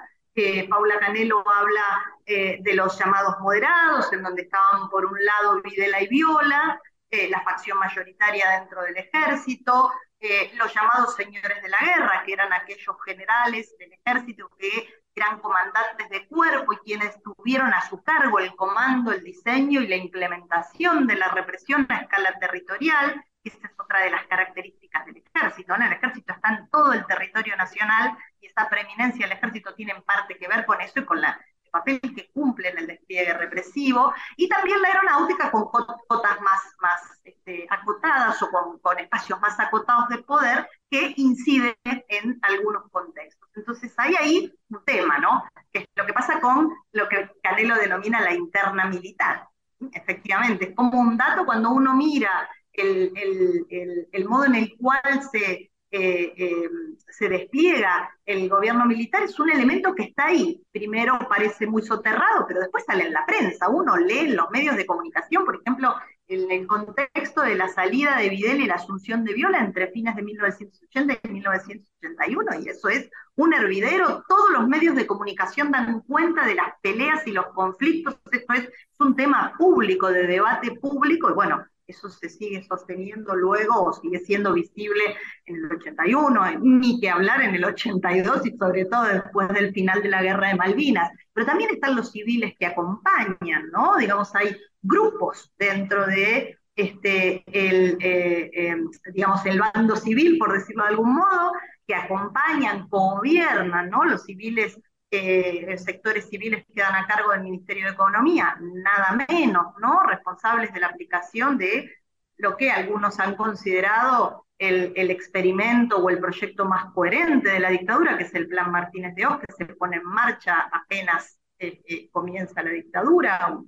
[0.68, 6.02] Paula Canelo habla eh, de los llamados moderados, en donde estaban por un lado Videla
[6.02, 11.78] y Viola, eh, la facción mayoritaria dentro del ejército, eh, los llamados señores de la
[11.78, 17.72] guerra, que eran aquellos generales del ejército que eran comandantes de cuerpo y quienes tuvieron
[17.72, 22.38] a su cargo el comando, el diseño y la implementación de la represión a escala
[22.38, 25.76] territorial, esa es otra de las características del ejército.
[25.76, 25.84] ¿no?
[25.84, 30.02] El ejército está en todo el territorio nacional y esa preeminencia del ejército tiene en
[30.02, 31.34] parte que ver con eso y con el
[31.70, 34.14] papel que cumple en el despliegue represivo.
[34.36, 39.60] Y también la aeronáutica con cotas más, más este, acotadas o con, con espacios más
[39.60, 43.50] acotados de poder que inciden en algunos contextos.
[43.54, 45.44] Entonces hay ahí tema, ¿no?
[45.72, 49.48] Que es lo que pasa con lo que Canelo denomina la interna militar.
[49.92, 56.34] Efectivamente, es como un dato cuando uno mira el, modo en el cual se, eh,
[56.36, 56.68] eh,
[57.08, 60.60] se despliega el gobierno militar es un elemento que está ahí.
[60.72, 63.68] Primero parece muy soterrado, pero después sale en la prensa.
[63.68, 65.94] Uno lee en los medios de comunicación, por ejemplo,
[66.26, 70.16] en el contexto de la salida de Videl y la asunción de Viola entre fines
[70.16, 74.24] de 1980 y 1981, y eso es un hervidero.
[74.26, 78.18] Todos los medios de comunicación dan cuenta de las peleas y los conflictos.
[78.32, 83.34] Esto es, es un tema público, de debate público, y bueno, eso se sigue sosteniendo
[83.34, 85.02] luego o sigue siendo visible
[85.46, 90.02] en el 81, ni que hablar en el 82 y sobre todo después del final
[90.02, 91.10] de la guerra de Malvinas.
[91.32, 93.96] Pero también están los civiles que acompañan, ¿no?
[93.96, 100.82] Digamos, hay grupos dentro de este, el, eh, em, digamos, el bando civil, por decirlo
[100.84, 101.52] de algún modo,
[101.86, 104.04] que acompañan, gobiernan, ¿no?
[104.04, 104.78] Los civiles
[105.14, 110.02] eh, sectores civiles que quedan a cargo del Ministerio de Economía, nada menos, ¿no?
[110.02, 111.90] Responsables de la aplicación de
[112.36, 118.16] lo que algunos han considerado el, experimento o el proyecto más coherente de la dictadura,
[118.16, 122.08] que es el Plan Martínez de Oz, que se pone en marcha apenas eh, eh,
[122.10, 123.58] comienza la dictadura,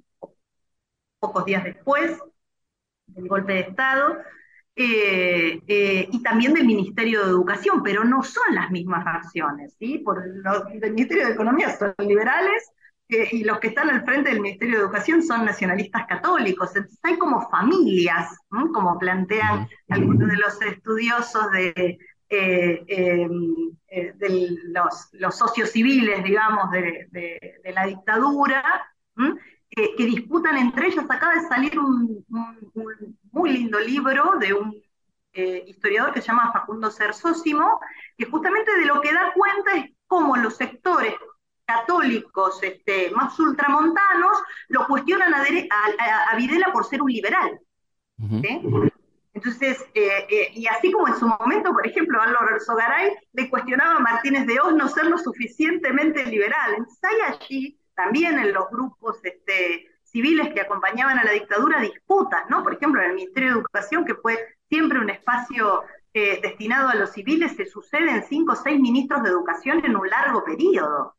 [1.19, 2.19] pocos días después
[3.07, 4.19] del golpe de Estado,
[4.79, 9.75] eh, eh, y también del Ministerio de Educación, pero no son las mismas acciones.
[9.79, 9.99] ¿sí?
[9.99, 12.71] Por los del Ministerio de Economía son liberales
[13.09, 16.77] eh, y los que están al frente del Ministerio de Educación son nacionalistas católicos.
[16.77, 21.99] Entonces hay como familias, como plantean algunos de los estudiosos de,
[24.75, 27.41] los, los, socios civiles, digamos, de,
[27.75, 28.63] la dictadura,
[29.71, 31.07] que, disputan entre ellos.
[31.09, 32.27] Acaba de salir un,
[33.37, 34.83] muy lindo libro de un
[35.35, 37.79] eh, historiador que se llama Facundo Cersósimo,
[38.17, 41.15] que justamente de lo que da cuenta es cómo los sectores
[41.67, 45.43] católicos este, más ultramontanos lo cuestionan a,
[46.31, 47.61] a, Videla por ser un liberal.
[49.35, 53.97] Entonces, eh, eh, y así como en su momento, por ejemplo, Álvaro Sogaray le cuestionaba
[53.97, 56.77] a Martínez de Oz no ser lo suficientemente liberal.
[56.79, 62.49] Entonces hay allí también en los grupos este, civiles que acompañaban a la dictadura disputas,
[62.49, 62.63] ¿no?
[62.63, 65.83] Por ejemplo, en el Ministerio de Educación, que fue siempre un espacio
[66.15, 70.09] eh, destinado a los civiles, se suceden cinco o seis ministros de educación en un
[70.09, 71.17] largo periodo,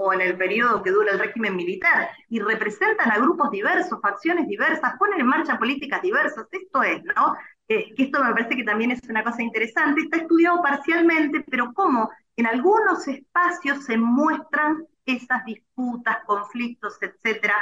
[0.00, 4.48] o en el periodo que dura el régimen militar, y representan a grupos diversos, facciones
[4.48, 6.48] diversas, ponen en marcha políticas diversas.
[6.50, 7.36] Esto es, ¿no?
[7.68, 12.10] que esto me parece que también es una cosa interesante, está estudiado parcialmente, pero cómo
[12.36, 17.54] en algunos espacios se muestran esas disputas, conflictos, etcétera,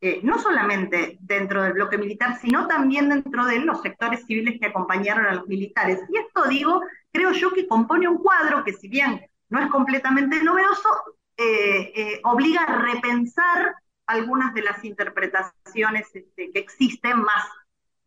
[0.00, 4.66] eh, no solamente dentro del bloque militar, sino también dentro de los sectores civiles que
[4.66, 6.00] acompañaron a los militares.
[6.08, 6.82] Y esto digo,
[7.12, 10.88] creo yo que compone un cuadro que si bien no es completamente novedoso,
[11.36, 13.74] eh, eh, obliga a repensar
[14.06, 17.44] algunas de las interpretaciones este, que existen más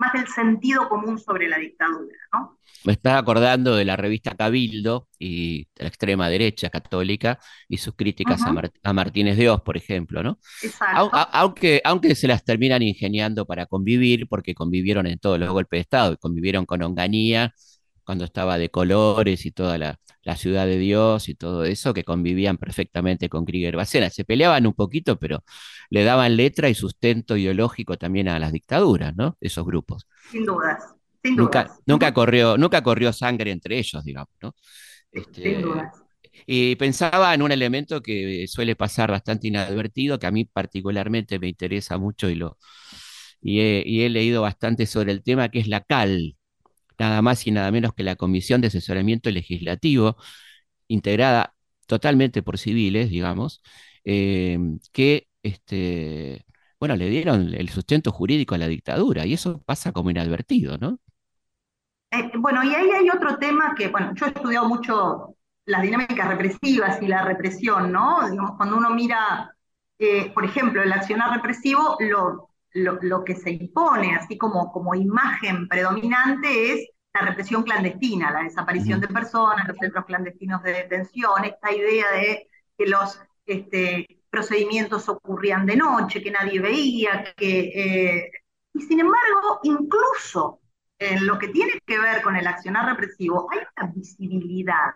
[0.01, 2.17] más del sentido común sobre la dictadura.
[2.33, 2.57] ¿no?
[2.83, 7.37] Me estaba acordando de la revista Cabildo y de la extrema derecha católica
[7.69, 8.41] y sus críticas
[8.83, 10.39] a, Martínez de Oz, por ejemplo, ¿no?
[10.63, 11.11] Exacto.
[11.13, 15.81] aunque, aunque se las terminan ingeniando para convivir, porque convivieron en todos los golpes de
[15.81, 17.53] Estado, y convivieron con Onganía
[18.03, 19.99] cuando estaba de colores y toda la,
[20.35, 24.09] ciudad de Dios y todo eso, que convivían perfectamente con Krieger Bacena.
[24.09, 25.43] Se peleaban un poquito, pero
[25.89, 29.37] le daban letra y sustento ideológico también a las dictaduras, ¿no?
[29.41, 30.07] Esos grupos.
[30.31, 30.83] Sin dudas,
[31.23, 31.79] sin nunca, dudas.
[31.85, 34.55] Nunca corrió, nunca corrió sangre entre ellos, digamos, ¿no?
[35.11, 35.91] Este, sin dudas.
[36.45, 41.47] Y pensaba en un elemento que suele pasar bastante inadvertido, que a mí particularmente me
[41.49, 42.57] interesa mucho y, lo,
[43.41, 43.59] y
[44.03, 46.37] he, leído bastante sobre el tema, que es la CAL,
[47.01, 50.17] nada más y nada menos que la Comisión de Asesoramiento Legislativo,
[50.87, 51.55] integrada
[51.87, 53.63] totalmente por civiles, digamos,
[54.05, 54.59] eh,
[54.91, 56.45] que este,
[56.79, 60.99] bueno, le dieron el sustento jurídico a la dictadura y eso pasa como inadvertido, ¿no?
[62.11, 66.27] Eh, bueno, y ahí hay otro tema que, bueno, yo he estudiado mucho las dinámicas
[66.27, 68.29] represivas y la represión, ¿no?
[68.29, 69.55] Digamos, cuando uno mira,
[69.97, 75.67] eh, por ejemplo, el accionar represivo, lo, lo, que se impone, así como, como imagen
[75.67, 81.71] predominante, es la represión clandestina, la desaparición de personas, los centros clandestinos de detención, esta
[81.71, 82.47] idea de
[82.77, 87.59] que los este, procedimientos ocurrían de noche, que nadie veía, que...
[87.59, 88.31] Eh,
[88.73, 90.61] y sin embargo, incluso
[90.97, 94.95] en lo que tiene que ver con el accionar represivo, hay una visibilidad.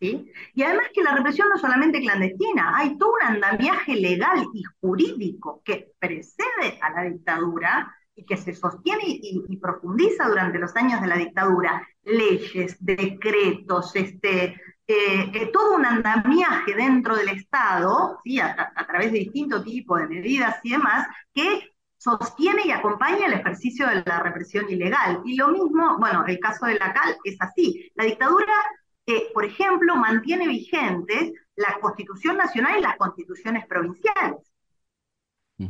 [0.00, 0.30] ¿Sí?
[0.54, 4.62] Y además que la represión no es solamente clandestina, hay todo un andamiaje legal y
[4.80, 11.00] jurídico que precede a la dictadura y que se sostiene y, profundiza durante los años
[11.00, 14.54] de la dictadura, leyes, decretos, este,
[14.86, 18.38] eh, eh, todo un andamiaje dentro del Estado, ¿sí?
[18.38, 23.88] a, través de distintos tipos de medidas y demás, que sostiene y acompaña el ejercicio
[23.88, 25.22] de la represión ilegal.
[25.24, 27.90] Y lo mismo, bueno, el caso de la CAL es así.
[27.94, 28.52] La dictadura,
[29.06, 34.52] eh, por ejemplo, mantiene vigentes la Constitución Nacional y las constituciones provinciales.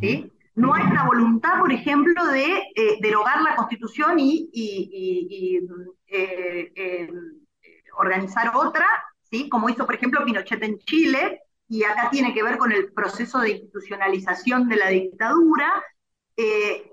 [0.01, 0.31] ¿sí?
[0.55, 4.49] No hay una voluntad, por ejemplo, de eh, derogar la Constitución y,
[6.07, 7.11] eh, eh,
[7.97, 8.87] organizar otra,
[9.23, 9.49] ¿sí?
[9.49, 13.41] como hizo, por ejemplo, Pinochet en Chile, y acá tiene que ver con el proceso
[13.41, 15.83] de institucionalización de la dictadura,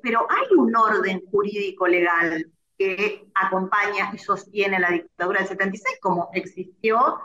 [0.02, 2.52] pero hay un orden jurídico legal
[2.84, 7.20] que acompaña y sostiene la dictadura del 76, como existió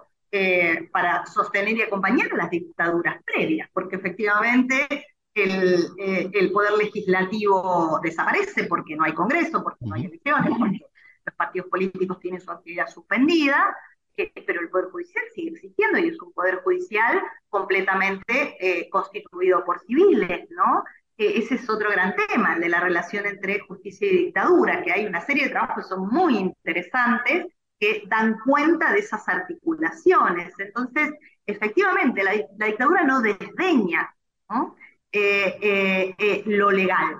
[0.92, 5.06] para sostener y acompañar a las dictaduras previas, porque efectivamente
[5.38, 10.80] eh, el, poder legislativo desaparece porque no hay Congreso, porque no hay elecciones, porque
[11.26, 13.76] los partidos políticos tienen su actividad suspendida,
[14.16, 19.62] eh, pero el Poder Judicial sigue existiendo y es un Poder Judicial completamente eh, constituido
[19.62, 20.84] por civiles, ¿no?
[21.16, 25.06] Ese es otro gran tema, el de la relación entre justicia y dictadura, que hay
[25.06, 27.46] una serie de trabajos que son muy interesantes
[27.78, 30.52] que dan cuenta de esas articulaciones.
[30.58, 31.12] Entonces,
[31.46, 34.14] efectivamente, la, la dictadura no desdeña.
[35.12, 37.18] Eh, eh, eh, lo legal.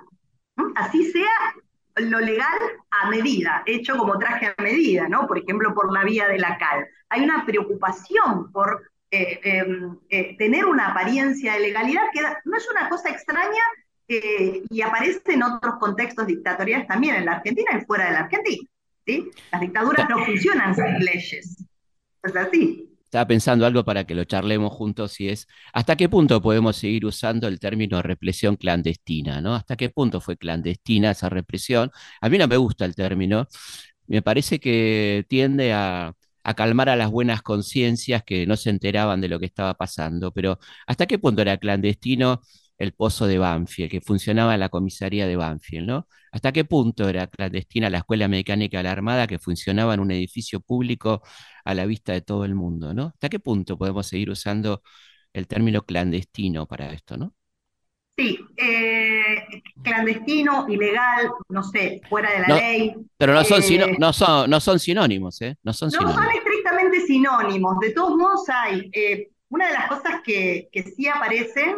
[0.75, 1.55] Así sea
[1.95, 2.59] lo legal
[2.91, 5.25] a medida, hecho como traje a medida, ¿no?
[5.25, 6.87] Por ejemplo, por la vía de la cal.
[7.09, 9.97] Hay una preocupación por em,
[10.37, 13.63] tener una apariencia de legalidad que no es una cosa extraña
[14.07, 18.69] y aparece en otros contextos dictatoriales también, en la Argentina y fuera de la Argentina.
[19.05, 19.29] ¿sí?
[19.51, 21.65] Las dictaduras no funcionan sin leyes.
[22.23, 26.41] Es así estaba pensando algo para que lo charlemos juntos y es, ¿hasta qué punto
[26.41, 29.39] podemos seguir usando el término represión clandestina?
[29.41, 29.55] ¿no?
[29.55, 31.89] ¿Hasta qué punto fue clandestina esa represión?
[32.21, 33.47] A mí no me gusta el término,
[34.07, 39.21] me parece que tiende a, a calmar a las buenas conciencias que no se enteraban
[39.21, 42.41] de lo que estaba pasando, pero ¿hasta qué punto era clandestino?
[42.77, 46.07] El pozo de Banfield, que funcionaba en la comisaría de Banfield, ¿no?
[46.31, 50.11] ¿Hasta qué punto era clandestina la Escuela Mecánica de la Armada que funcionaba en un
[50.11, 51.21] edificio público
[51.65, 53.07] a la vista de todo el mundo, ¿no?
[53.07, 54.83] ¿Hasta qué punto podemos seguir usando
[55.33, 57.33] el término clandestino para esto, ¿no?
[58.17, 59.43] Sí, eh,
[59.83, 62.95] clandestino, ilegal, no sé, fuera de la ley.
[63.15, 65.55] Pero no son, eh, no son, no son sinónimos, ¿eh?
[65.61, 67.79] No son, no son estrictamente sinónimos.
[67.79, 71.77] De todos modos hay, eh, una de las cosas que, que sí aparecen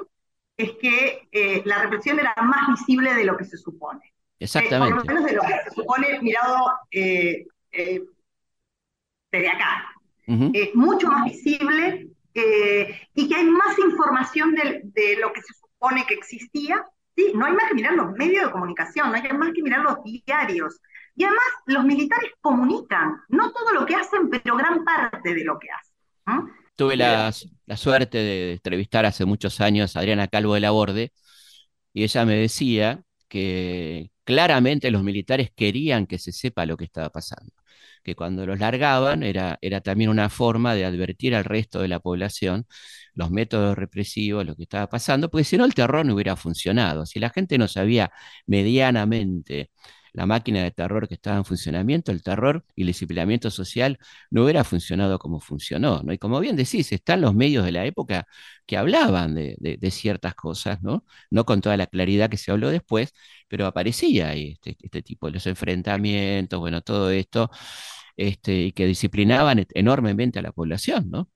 [0.60, 4.14] es que eh, la represión era más visible de lo que se supone.
[4.38, 4.94] Exactamente.
[4.94, 8.04] por lo menos de lo que se supone mirado eh, eh,
[9.32, 9.96] desde acá.
[10.54, 16.06] Es mucho más visible y que hay más información de, de, lo que se supone
[16.06, 16.86] que existía.
[17.16, 19.82] Sí, no hay más que mirar los medios de comunicación, no hay más que mirar
[19.82, 20.80] los diarios.
[21.16, 25.58] Y además los militares comunican, no todo lo que hacen, pero gran parte de lo
[25.58, 26.54] que hacen.
[26.80, 27.34] Tuve la,
[27.76, 31.12] suerte de entrevistar hace muchos años a Adriana Calvo de la Borde
[31.92, 37.10] y ella me decía que claramente los militares querían que se sepa lo que estaba
[37.10, 37.52] pasando,
[38.02, 42.00] que cuando los largaban era, era también una forma de advertir al resto de la
[42.00, 42.66] población
[43.14, 47.06] los métodos represivos, lo que estaba pasando, porque si no el terror no hubiera funcionado.
[47.06, 48.10] Si la gente no sabía
[48.46, 49.72] medianamente
[50.20, 53.98] la máquina de terror que estaba en funcionamiento, el terror y el disciplinamiento social
[54.30, 56.12] no hubiera funcionado como funcionó, ¿no?
[56.12, 58.28] Y como bien decís, están los medios de la época
[58.66, 61.06] que hablaban de, ciertas cosas, ¿no?
[61.32, 63.14] No con toda la claridad que se habló después,
[63.48, 67.50] pero aparecía ahí este, este tipo de los enfrentamientos, bueno, todo esto,
[68.18, 71.30] este, y que disciplinaban enormemente a la población, ¿no?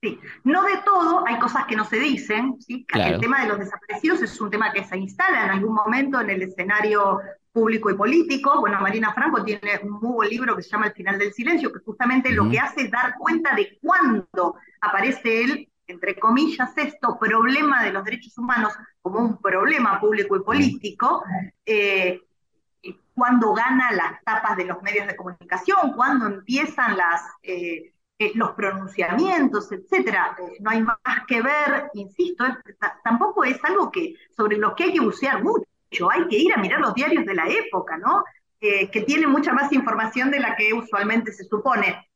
[0.00, 2.86] Sí, no de todo, hay cosas que no se dicen, ¿sí?
[2.94, 6.30] El tema de los desaparecidos es un tema que se instala en algún momento en
[6.30, 7.20] el escenario
[7.52, 8.60] público y político.
[8.60, 11.72] Bueno, Marina Franco tiene un muy buen libro que se llama El final del silencio,
[11.72, 17.18] que justamente lo que hace es dar cuenta de cuándo aparece el, entre comillas, esto,
[17.18, 21.22] problema de los derechos humanos como un problema público y político,
[21.66, 22.20] eh,
[23.14, 28.52] cuando gana las tapas de los medios de comunicación, cuando empiezan las, eh, eh, los
[28.52, 30.36] pronunciamientos, etcétera.
[30.60, 30.96] no hay más
[31.26, 32.44] que ver, insisto,
[33.04, 35.66] tampoco es algo que, sobre lo que hay que bucear mucho
[36.10, 38.24] hay que ir a mirar los diarios de la época, ¿no?
[38.60, 42.06] que tienen mucha más información de la que usualmente se supone.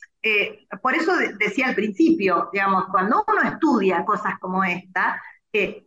[0.80, 5.20] por eso decía al principio, digamos, cuando uno estudia cosas como esta,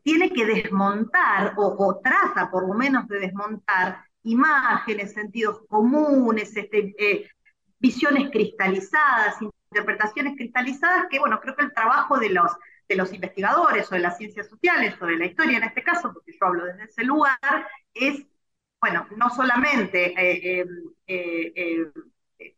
[0.03, 6.93] tiene que desmontar o, o, trata por lo menos de desmontar imágenes, sentidos comunes, este,
[6.97, 7.29] eh,
[7.79, 9.37] visiones cristalizadas,
[9.71, 12.51] interpretaciones cristalizadas, que bueno, creo que el trabajo de los,
[12.89, 16.11] de los investigadores o de las ciencias sociales o de la historia en este caso,
[16.11, 18.25] porque yo hablo desde ese lugar, es,
[18.81, 20.65] bueno, no solamente eh,
[21.07, 21.91] eh,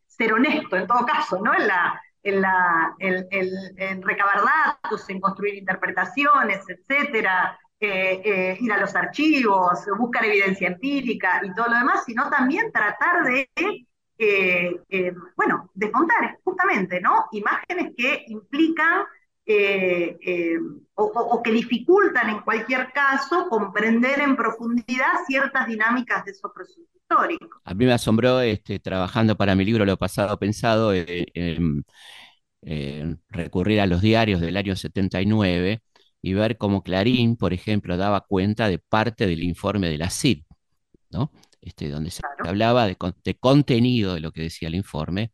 [0.07, 1.53] ser honesto en todo caso, ¿no?
[1.53, 8.77] En la, en, la, en, recabar datos, en construir interpretaciones, etcétera, eh, eh, ir a
[8.77, 13.49] los archivos, buscar evidencia empírica y todo lo demás, sino también tratar de,
[14.17, 17.25] eh, bueno, desmontar justamente, ¿no?
[17.31, 19.03] Imágenes que implican
[20.95, 26.85] o, o, que dificultan en cualquier caso comprender en profundidad ciertas dinámicas de esos procesos
[26.93, 27.61] históricos.
[27.63, 30.93] A mí me asombró este, trabajando para mi libro Lo pasado pensado,
[33.29, 35.81] recurrir a los diarios del año 79
[36.21, 40.43] y ver cómo Clarín, por ejemplo, daba cuenta de parte del informe de la CID,
[41.09, 41.31] ¿no?
[41.61, 42.95] Este, donde se hablaba de,
[43.39, 45.31] contenido de lo que decía el informe,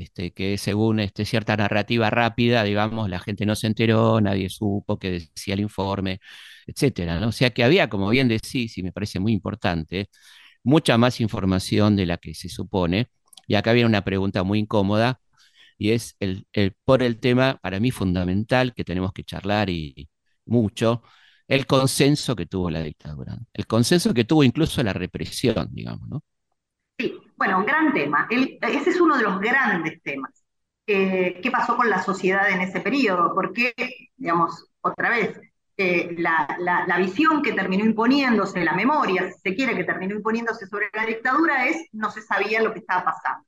[0.00, 4.98] este, que según este, cierta narrativa rápida, digamos, la gente no se enteró, nadie supo
[4.98, 6.20] qué decía el informe,
[6.66, 7.28] etcétera, ¿no?
[7.28, 10.08] O sea que había, como bien decís, y me parece muy importante,
[10.62, 13.08] mucha más información de la que se supone,
[13.46, 15.20] y acá viene una pregunta muy incómoda,
[15.78, 16.46] y es el,
[16.84, 20.08] por el tema, para mí, fundamental que tenemos que charlar y,
[20.46, 21.02] mucho
[21.48, 26.24] el consenso que tuvo la dictadura, el consenso que tuvo incluso la represión, digamos, ¿no?
[26.98, 28.28] Sí, bueno, un gran tema.
[28.28, 30.44] ese es uno de los grandes temas.
[30.86, 33.34] Eh, ¿Qué pasó con la sociedad en ese periodo?
[33.34, 33.72] Porque,
[34.14, 35.40] digamos, otra vez,
[35.78, 40.90] eh, la, visión que terminó imponiéndose, la memoria, si se quiere, que terminó imponiéndose sobre
[40.92, 43.46] la dictadura es no se sabía lo que estaba pasando.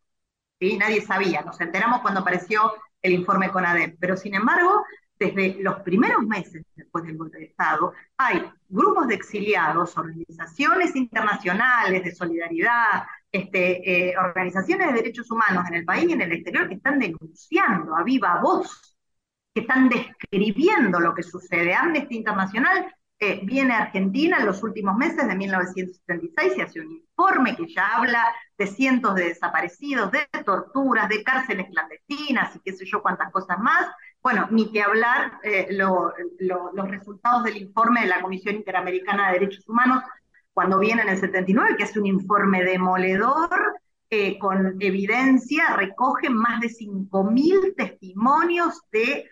[0.58, 0.78] ¿sí?
[0.78, 2.72] Nadie sabía, nos enteramos cuando apareció
[3.02, 4.86] el informe con ADEP, pero sin embargo
[5.18, 12.02] desde los primeros meses después del golpe de Estado, hay grupos de exiliados, organizaciones internacionales
[12.02, 16.68] de solidaridad, este, eh, organizaciones de derechos humanos en el país y en el exterior
[16.68, 18.98] que están denunciando a viva voz,
[19.54, 21.74] que están describiendo lo que sucede.
[21.74, 26.90] Amnesty Internacional eh, viene a Argentina en los últimos meses de 1976 y hace un
[26.90, 28.22] informe que ya habla
[28.58, 33.58] de cientos de desaparecidos, de torturas, de cárceles clandestinas y qué sé yo cuántas cosas
[33.60, 33.86] más,
[34.22, 39.68] bueno, ni que hablar eh, los resultados del informe de la Comisión Interamericana de Derechos
[39.68, 40.02] Humanos
[40.52, 43.50] cuando viene en el 79, que es un informe demoledor,
[44.10, 49.30] eh, con evidencia, recoge más de 5.000 testimonios de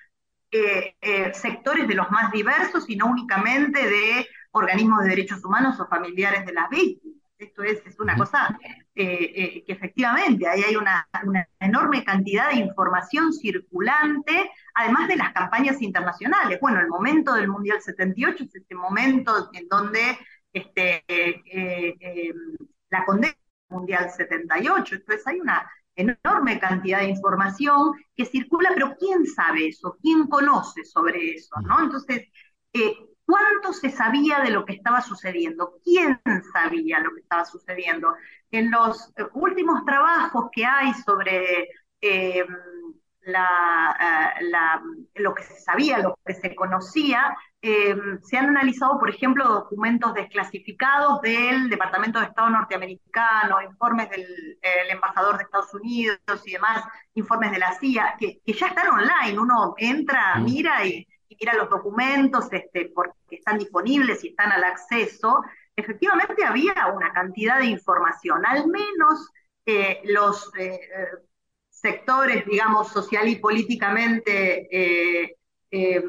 [0.51, 5.87] eh, sectores de los más diversos y no únicamente de organismos de derechos humanos o
[5.87, 7.19] familiares de las víctimas.
[7.37, 8.59] Esto es, es una cosa
[8.95, 15.81] que efectivamente ahí hay una, una enorme cantidad de información circulante además de las campañas
[15.83, 16.59] internacionales.
[16.61, 20.19] Bueno, el momento del Mundial 78 es este momento en donde
[20.53, 22.33] este, eh, eh,
[22.91, 23.35] la condena
[23.69, 29.97] Mundial 78, entonces hay una enorme cantidad de información que circula, pero ¿quién sabe eso?
[30.03, 31.55] ¿Quién conoce sobre eso?
[31.63, 31.81] ¿no?
[31.85, 32.29] Entonces,
[32.73, 32.95] eh,
[33.25, 35.75] ¿cuánto se sabía de lo que estaba sucediendo?
[35.85, 36.21] ¿Quién
[36.53, 38.15] sabía lo que estaba sucediendo?
[38.51, 41.69] En los últimos trabajos que hay sobre
[42.01, 42.45] eh,
[43.31, 44.83] la,
[45.15, 50.15] lo que se sabía, lo que se conocía, eh, se han analizado, por ejemplo, documentos
[50.15, 57.51] desclasificados del Departamento de Estado norteamericano, informes del embajador de Estados Unidos y demás, informes
[57.53, 59.39] de la CIA, que, ya están online.
[59.39, 60.45] Uno entra, mm.
[60.45, 61.07] mira y,
[61.39, 65.43] mira los documentos este, porque están disponibles y están al acceso.
[65.77, 69.31] Efectivamente había una cantidad de información, al menos
[69.67, 70.51] eh, los
[71.81, 75.37] sectores, digamos, social y políticamente eh,
[75.71, 76.03] eh,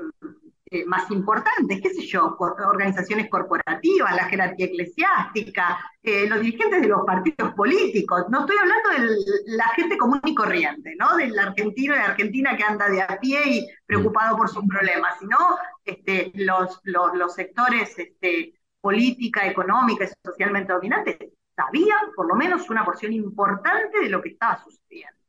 [0.66, 7.06] eh, más importantes, qué sé yo, organizaciones corporativas, la jerarquía eclesiástica, los dirigentes de los
[7.06, 8.24] partidos políticos.
[8.30, 11.18] No estoy hablando de la gente común y corriente, ¿no?
[11.18, 15.38] Del argentino de Argentina que anda de a pie y preocupado por sus problemas, sino
[15.84, 21.18] este, los, los, sectores este, política, económica y socialmente dominantes
[21.54, 25.21] sabían por lo menos una porción importante de lo que estaba sucediendo.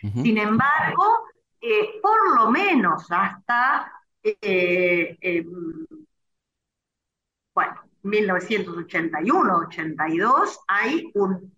[0.00, 1.04] Sin embargo,
[1.60, 3.92] eh, por lo menos hasta,
[4.22, 5.86] eh, em,
[7.54, 7.74] bueno,
[8.04, 11.52] 1981-82 hay un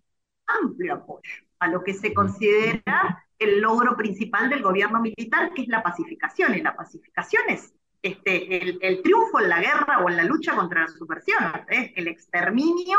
[0.47, 5.67] amplio apoyo a lo que se considera el logro principal del gobierno militar, que es
[5.67, 6.55] la pacificación.
[6.55, 10.81] Y la pacificación es este, el, triunfo en la guerra o en la lucha contra
[10.81, 11.93] la subversión, ¿eh?
[11.95, 12.97] el exterminio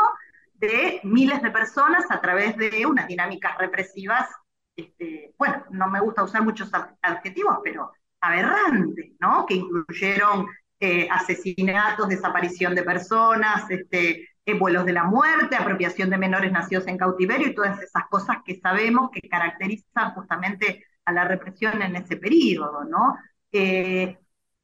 [0.53, 4.29] de miles de personas a través de unas dinámicas represivas,
[4.75, 6.71] este, bueno, no me gusta usar muchos
[7.01, 9.45] adjetivos, pero aberrantes, ¿no?
[9.45, 10.47] Que incluyeron
[10.79, 14.27] eh, asesinatos, desaparición de personas, este,
[14.59, 18.59] vuelos de la muerte, apropiación de menores nacidos en cautiverio y todas esas cosas que
[18.59, 23.15] sabemos que caracterizan justamente a la represión en ese periodo, ¿no?
[23.51, 24.17] Eh,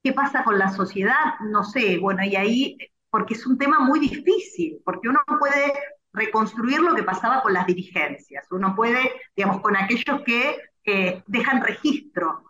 [0.03, 1.39] ¿Qué pasa con la sociedad?
[1.41, 2.77] No sé, bueno, y ahí,
[3.09, 5.73] porque es un tema muy difícil, porque uno puede
[6.13, 8.99] reconstruir lo que pasaba con las dirigencias, uno puede,
[9.35, 12.43] digamos, con aquellos que dejan registro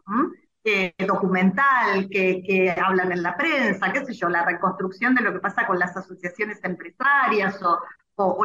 [1.08, 5.66] documental, que, hablan en la prensa, qué sé yo, la reconstrucción de lo que pasa
[5.66, 7.80] con las asociaciones empresarias o,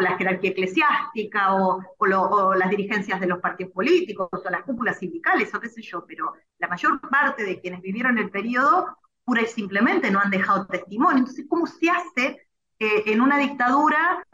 [0.01, 5.53] la jerarquía eclesiástica o, o, las dirigencias de los partidos políticos o las cúpulas sindicales
[5.53, 9.47] o qué sé yo, pero la mayor parte de quienes vivieron el periodo pura y
[9.47, 11.19] simplemente no han dejado testimonio.
[11.19, 12.47] Entonces, ¿cómo se hace
[12.79, 14.25] eh, en una dictadura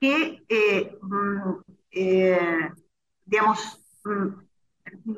[0.00, 1.50] que, eh, mm,
[1.90, 2.70] eh,
[3.24, 4.28] digamos, mm,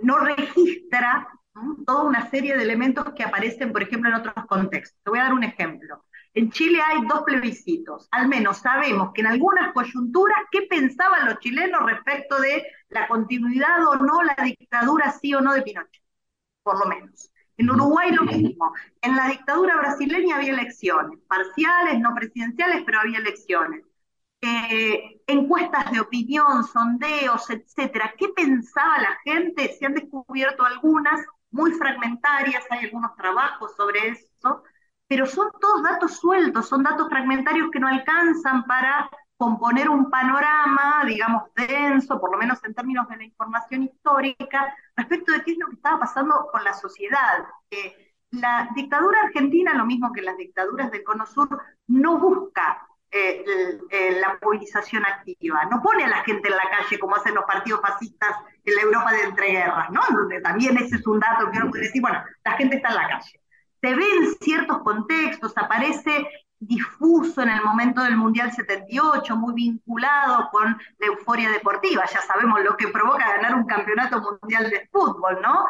[0.02, 1.28] no registra
[1.86, 5.00] toda una serie de elementos que aparecen, por ejemplo, en otros contextos?
[5.02, 6.04] Te voy a dar un ejemplo.
[6.34, 8.08] En Chile hay dos plebiscitos.
[8.10, 13.86] Al menos sabemos que en algunas coyunturas, ¿qué pensaban los chilenos respecto de la continuidad
[13.88, 16.02] o no, la dictadura sí o no de Pinochet?
[16.62, 17.30] Por lo menos.
[17.56, 18.74] En Uruguay lo mismo.
[19.00, 23.82] En la dictadura brasileña había elecciones, parciales, no presidenciales, pero había elecciones.
[24.40, 28.14] Eh, encuestas de opinión, sondeos, etcétera.
[28.16, 29.74] ¿Qué pensaba la gente?
[29.78, 31.20] Se han descubierto algunas
[31.50, 34.62] muy fragmentarias, hay algunos trabajos sobre eso
[35.08, 41.04] pero son todos datos sueltos, son datos fragmentarios que no alcanzan para componer un panorama,
[41.06, 45.58] digamos, denso, por lo menos en términos de la información histórica, respecto de qué es
[45.58, 47.46] lo que estaba pasando con la sociedad.
[48.30, 51.48] la dictadura argentina, lo mismo que las dictaduras del Cono Sur,
[51.86, 57.16] no busca eh, la movilización activa, no pone a la gente en la calle como
[57.16, 60.02] hacen los partidos fascistas en la Europa de entreguerras, ¿no?
[60.10, 62.94] Donde también ese es un dato que uno puede decir, bueno, la gente está en
[62.94, 63.40] la calle
[63.80, 66.28] se ve en ciertos contextos, aparece
[66.58, 72.04] difuso en el momento del Mundial 78, muy vinculado con la euforia deportiva.
[72.06, 75.66] Ya sabemos lo que provoca ganar un campeonato mundial de fútbol, ¿no?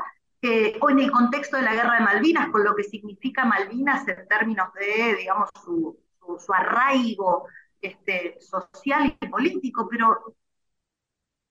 [0.81, 4.29] o en el contexto de la guerra de Malvinas, con lo que significa Malvinas en
[4.29, 5.99] términos de, digamos, su,
[6.39, 7.47] su, arraigo
[7.81, 10.35] este, social y político, pero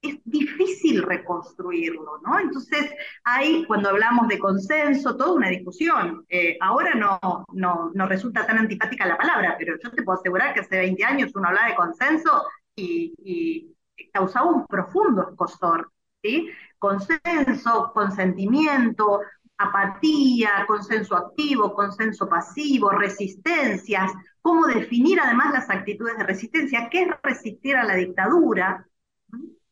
[0.01, 2.39] es difícil reconstruirlo, ¿no?
[2.39, 2.91] Entonces,
[3.23, 6.25] hay, cuando hablamos de consenso, toda una discusión.
[6.29, 7.19] Eh, ahora no,
[7.53, 11.03] no, no, resulta tan antipática la palabra, pero yo te puedo asegurar que hace 20
[11.03, 12.43] años uno hablaba de consenso
[12.75, 13.75] y, y
[14.11, 16.49] causaba un profundo escosor, ¿sí?
[16.77, 19.21] Consenso, consentimiento,
[19.57, 27.09] apatía, consenso activo, consenso pasivo, resistencias, cómo definir además las actitudes de resistencia, qué es
[27.23, 28.85] resistir a la dictadura,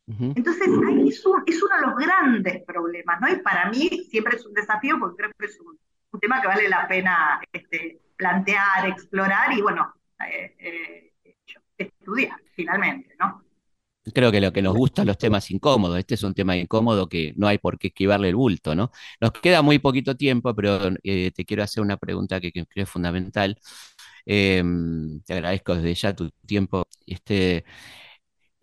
[0.06, 3.30] entonces, ahí es, uno de los grandes problemas, ¿no?
[3.30, 5.80] Y para mí siempre es un desafío porque creo que es un,
[6.20, 9.94] tema que vale la pena este, plantear, explorar y, bueno,
[10.30, 11.14] eh, eh,
[11.78, 13.44] estudiar finalmente, ¿no?
[14.14, 15.98] Creo que lo que nos gusta los temas incómodos.
[15.98, 18.92] Este es un tema incómodo que no hay por qué esquivarle el bulto, ¿no?
[19.22, 22.90] Nos queda muy poquito tiempo, pero eh, te quiero hacer una pregunta que, creo es
[22.90, 23.58] fundamental.
[24.26, 26.86] Em, te agradezco desde ya tu tiempo.
[27.06, 27.66] Este,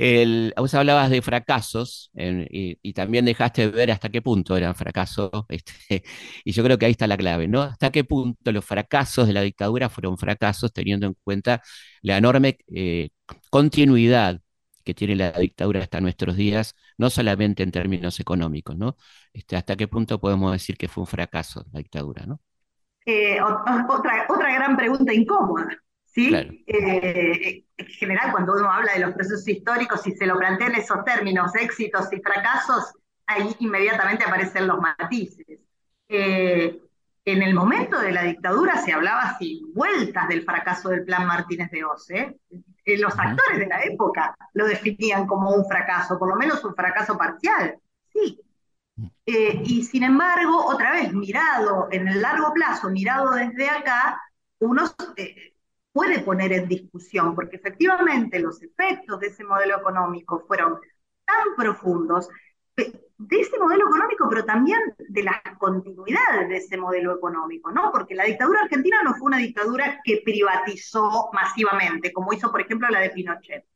[0.00, 5.30] el, vos hablabas de fracasos y, también dejaste de ver hasta qué punto eran fracasos,
[5.48, 6.02] este,
[6.44, 7.62] y yo creo que ahí está la clave, ¿no?
[7.62, 11.62] Hasta qué punto los fracasos de la dictadura fueron fracasos teniendo en cuenta
[12.02, 13.10] la enorme eh,
[13.50, 14.40] continuidad
[14.84, 18.96] que tiene la dictadura hasta nuestros días, no solamente en términos económicos, ¿no?
[19.32, 22.40] Este, hasta qué punto podemos decir que fue un fracaso la dictadura, ¿no?
[23.04, 25.68] Eh, otra, otra gran pregunta incómoda.
[26.04, 26.34] ¿sí?
[26.66, 30.74] Eh, en general, cuando uno habla de los procesos históricos y se lo plantea en
[30.76, 32.92] esos términos, éxitos y fracasos,
[33.26, 35.60] ahí inmediatamente aparecen los matices.
[36.08, 36.80] Eh,
[37.24, 41.70] en el momento de la dictadura se hablaba sin vueltas del fracaso del plan Martínez
[41.70, 42.38] de Oce.
[42.50, 46.74] Eh, los actores de la época lo definían como un fracaso, por lo menos un
[46.74, 47.76] fracaso parcial.
[48.12, 48.40] Sí.
[48.96, 49.06] Mm.
[49.64, 54.20] y sin embargo, otra vez, mirado en el largo plazo, mirado desde acá,
[54.58, 54.84] uno
[55.92, 60.78] puede poner en discusión, porque efectivamente los efectos de ese modelo económico fueron
[61.24, 62.28] tan profundos,
[63.20, 67.92] de ese modelo económico, pero también de las continuidades de ese modelo económico, ¿no?
[67.92, 72.88] Porque la dictadura argentina no fue una dictadura que privatizó masivamente, como hizo, por ejemplo,
[72.88, 73.66] la de Pinochet.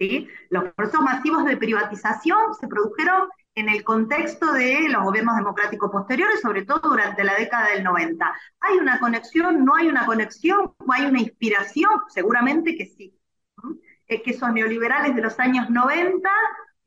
[0.00, 0.28] ¿sí?
[0.50, 6.40] Los procesos masivos de privatización se produjeron en el contexto de los gobiernos democráticos posteriores,
[6.40, 8.34] sobre todo durante la década del 90.
[8.60, 9.64] ¿Hay una conexión?
[9.64, 10.74] ¿No hay una conexión?
[10.88, 11.90] ¿Hay una inspiración?
[12.08, 13.16] Seguramente que sí.
[14.08, 16.28] Es que esos neoliberales de los años 90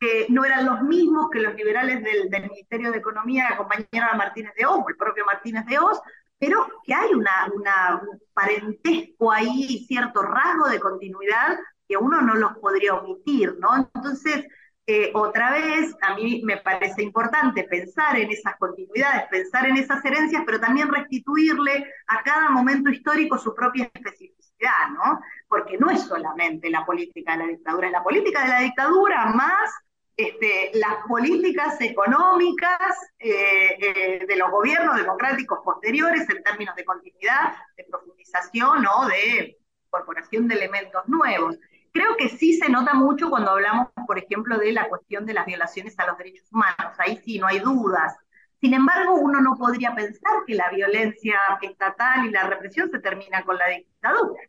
[0.02, 4.18] que no eran los mismos que los liberales del, Ministerio de Economía que acompañaron a
[4.18, 6.02] Martínez de Oz, el propio Martínez de Oz,
[6.40, 12.58] pero que hay una, un parentesco ahí, cierto rasgo de continuidad que uno no los
[12.58, 13.78] podría omitir, ¿no?
[13.78, 14.48] Entonces,
[14.88, 20.04] eh, otra vez, a mí me parece importante pensar en esas continuidades, pensar en esas
[20.04, 25.22] herencias, pero también restituirle a cada momento histórico su propia especificidad, ¿no?
[25.48, 29.26] Porque no es solamente la política de la dictadura, es la política de la dictadura
[29.28, 29.70] más
[30.18, 32.80] este, las políticas económicas
[33.20, 39.58] eh, eh, de los gobiernos democráticos posteriores en términos de continuidad, de profundización o de
[39.86, 41.58] incorporación de elementos nuevos.
[41.94, 45.46] Creo que sí se nota mucho cuando hablamos, por ejemplo, de la cuestión de las
[45.46, 46.96] violaciones a los derechos humanos.
[47.00, 48.16] Ahí sí, no hay dudas.
[48.62, 53.44] Sin embargo, uno no podría pensar que la violencia estatal y la represión se termina
[53.44, 54.42] con la dictadura.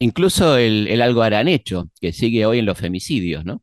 [0.00, 3.62] Incluso el, el algo harán hecho, que sigue hoy en los femicidios, ¿no?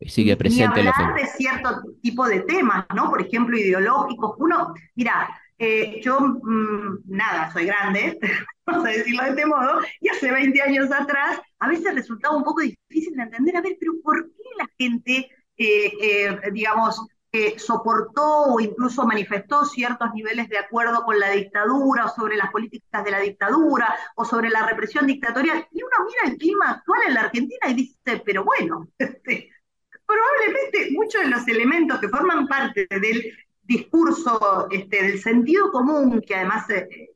[0.00, 0.82] Sigue presente.
[0.82, 3.10] Ni hablar de cierto tipo de temas, ¿no?
[3.10, 4.34] Por ejemplo, ideológicos.
[4.38, 5.28] Uno, mira,
[5.58, 8.18] eh, yo, mm, nada, soy grande,
[8.66, 12.42] vamos a decirlo de este modo, y hace 20 años atrás, a veces resultaba un
[12.42, 17.06] poco difícil de entender, a ver, pero ¿por qué la gente, eh, eh, digamos,
[17.56, 23.04] soportó o incluso manifestó ciertos niveles de acuerdo con la dictadura o sobre las políticas
[23.04, 25.66] de la dictadura o sobre la represión dictatorial?
[25.72, 29.50] Y uno mira el clima actual en la Argentina y dice, pero bueno, este,
[30.06, 33.32] probablemente muchos de los elementos que forman parte del
[33.62, 37.10] discurso, este, del sentido común, que además eh,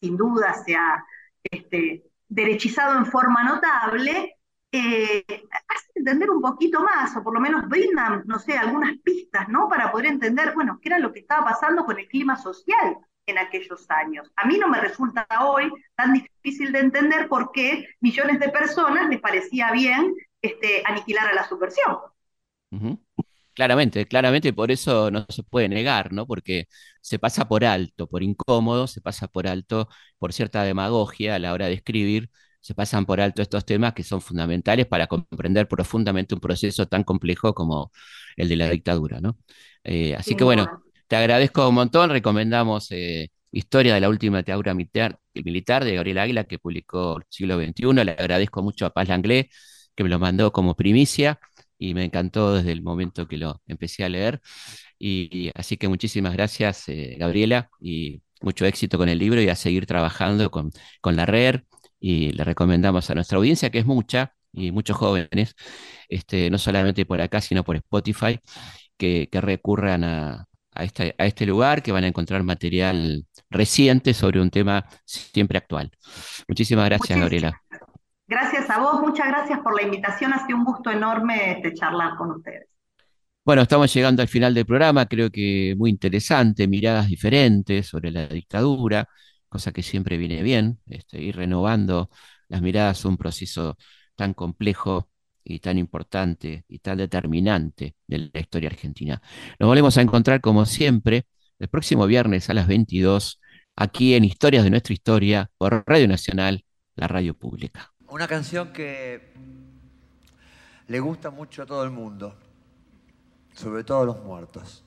[0.00, 1.04] sin duda se ha
[1.42, 4.36] este, derechizado en forma notable,
[4.72, 9.48] eh, hace entender un poquito más, o por lo menos brindan, no sé, algunas pistas,
[9.48, 9.68] ¿no?
[9.68, 13.38] Para poder entender, bueno, qué era lo que estaba pasando con el clima social en
[13.38, 14.30] aquellos años.
[14.36, 19.08] A mí no me resulta hoy tan difícil de entender por qué millones de personas
[19.08, 21.98] les parecía bien este, aniquilar a la subversión.
[23.54, 26.26] Claramente, claramente, por eso no se puede negar, ¿no?
[26.26, 26.66] Porque
[27.00, 31.52] se pasa por alto, por incómodo, se pasa por alto por cierta demagogia a la
[31.52, 36.34] hora de escribir, se pasan por alto estos temas que son fundamentales para comprender profundamente
[36.34, 37.90] un proceso tan complejo como
[38.36, 39.36] el de la dictadura, ¿no?
[39.84, 40.66] Eh, así que bueno,
[41.08, 46.18] te agradezco un montón, recomendamos eh, Historia de la última dictadura militar, militar de Gabriel
[46.18, 49.46] Águila, que publicó el siglo XXI, le agradezco mucho a Paz Langlais,
[49.96, 51.40] que me lo mandó como primicia
[51.80, 54.40] y me encantó desde el momento que lo empecé a leer.
[54.98, 59.56] Y, así que muchísimas gracias, eh, Gabriela, y mucho éxito con el libro y a
[59.56, 60.70] seguir trabajando con,
[61.00, 61.62] con la red.
[61.98, 65.54] Y le recomendamos a nuestra audiencia, que es mucha, y muchos jóvenes,
[66.08, 68.40] este, no solamente por acá, sino por Spotify,
[68.98, 70.82] que, recurran a, a,
[71.18, 75.90] a este lugar, que van a encontrar material reciente sobre un tema siempre actual.
[76.48, 77.62] Muchísimas gracias, Gabriela.
[78.30, 82.16] Gracias a vos, muchas gracias por la invitación, ha sido un gusto enorme este, charlar
[82.16, 82.68] con ustedes.
[83.44, 88.28] Bueno, estamos llegando al final del programa, creo que muy interesante, miradas diferentes sobre la
[88.28, 89.08] dictadura,
[89.48, 92.08] cosa que siempre viene bien, este, ir renovando
[92.46, 93.76] las miradas, un proceso
[94.14, 95.10] tan complejo
[95.42, 99.20] y tan importante y tan determinante de la historia argentina.
[99.58, 101.26] Nos volvemos a encontrar como siempre
[101.58, 103.40] el próximo viernes a las 22
[103.74, 106.64] aquí en Historias de nuestra historia por Radio Nacional,
[106.94, 107.90] la radio pública.
[108.10, 109.32] Una canción que
[110.88, 112.34] le gusta mucho a todo el mundo,
[113.54, 114.82] sobre todo a los muertos.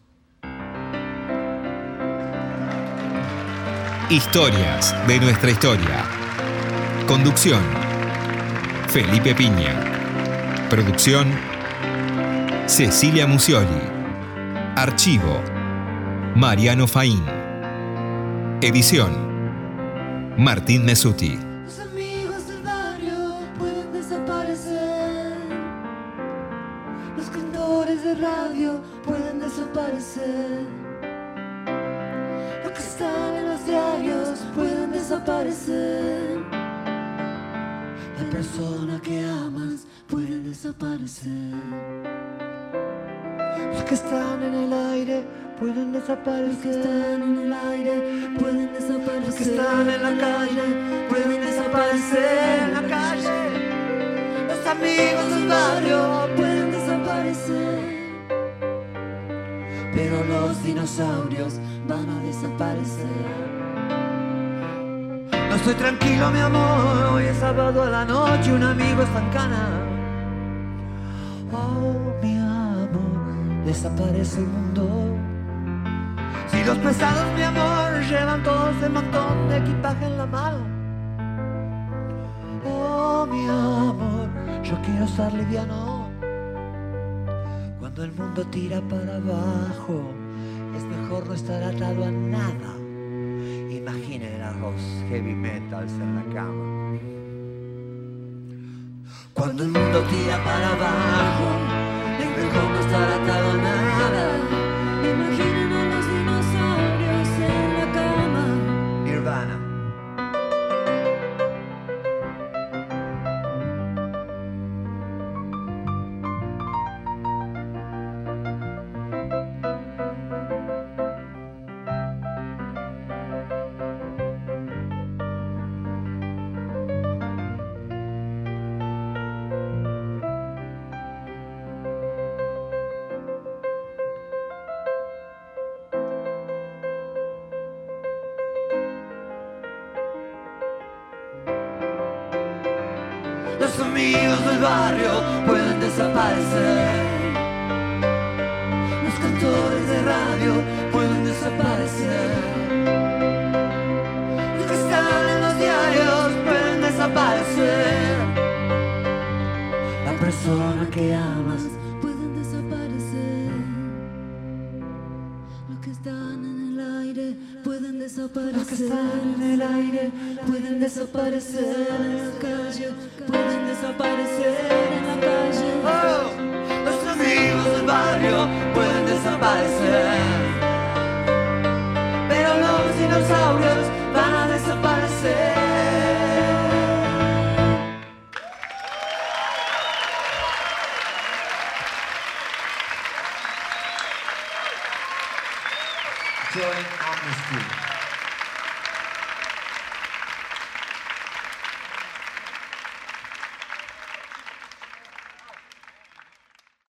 [4.09, 6.03] Historias de nuestra historia.
[7.07, 7.63] Conducción.
[8.89, 10.67] Felipe Piña.
[10.69, 11.31] Producción.
[12.67, 13.81] Cecilia Musioli.
[14.75, 15.41] Archivo.
[16.35, 17.23] Mariano Faín.
[18.61, 20.35] Edición.
[20.37, 21.52] Martín Mesuti.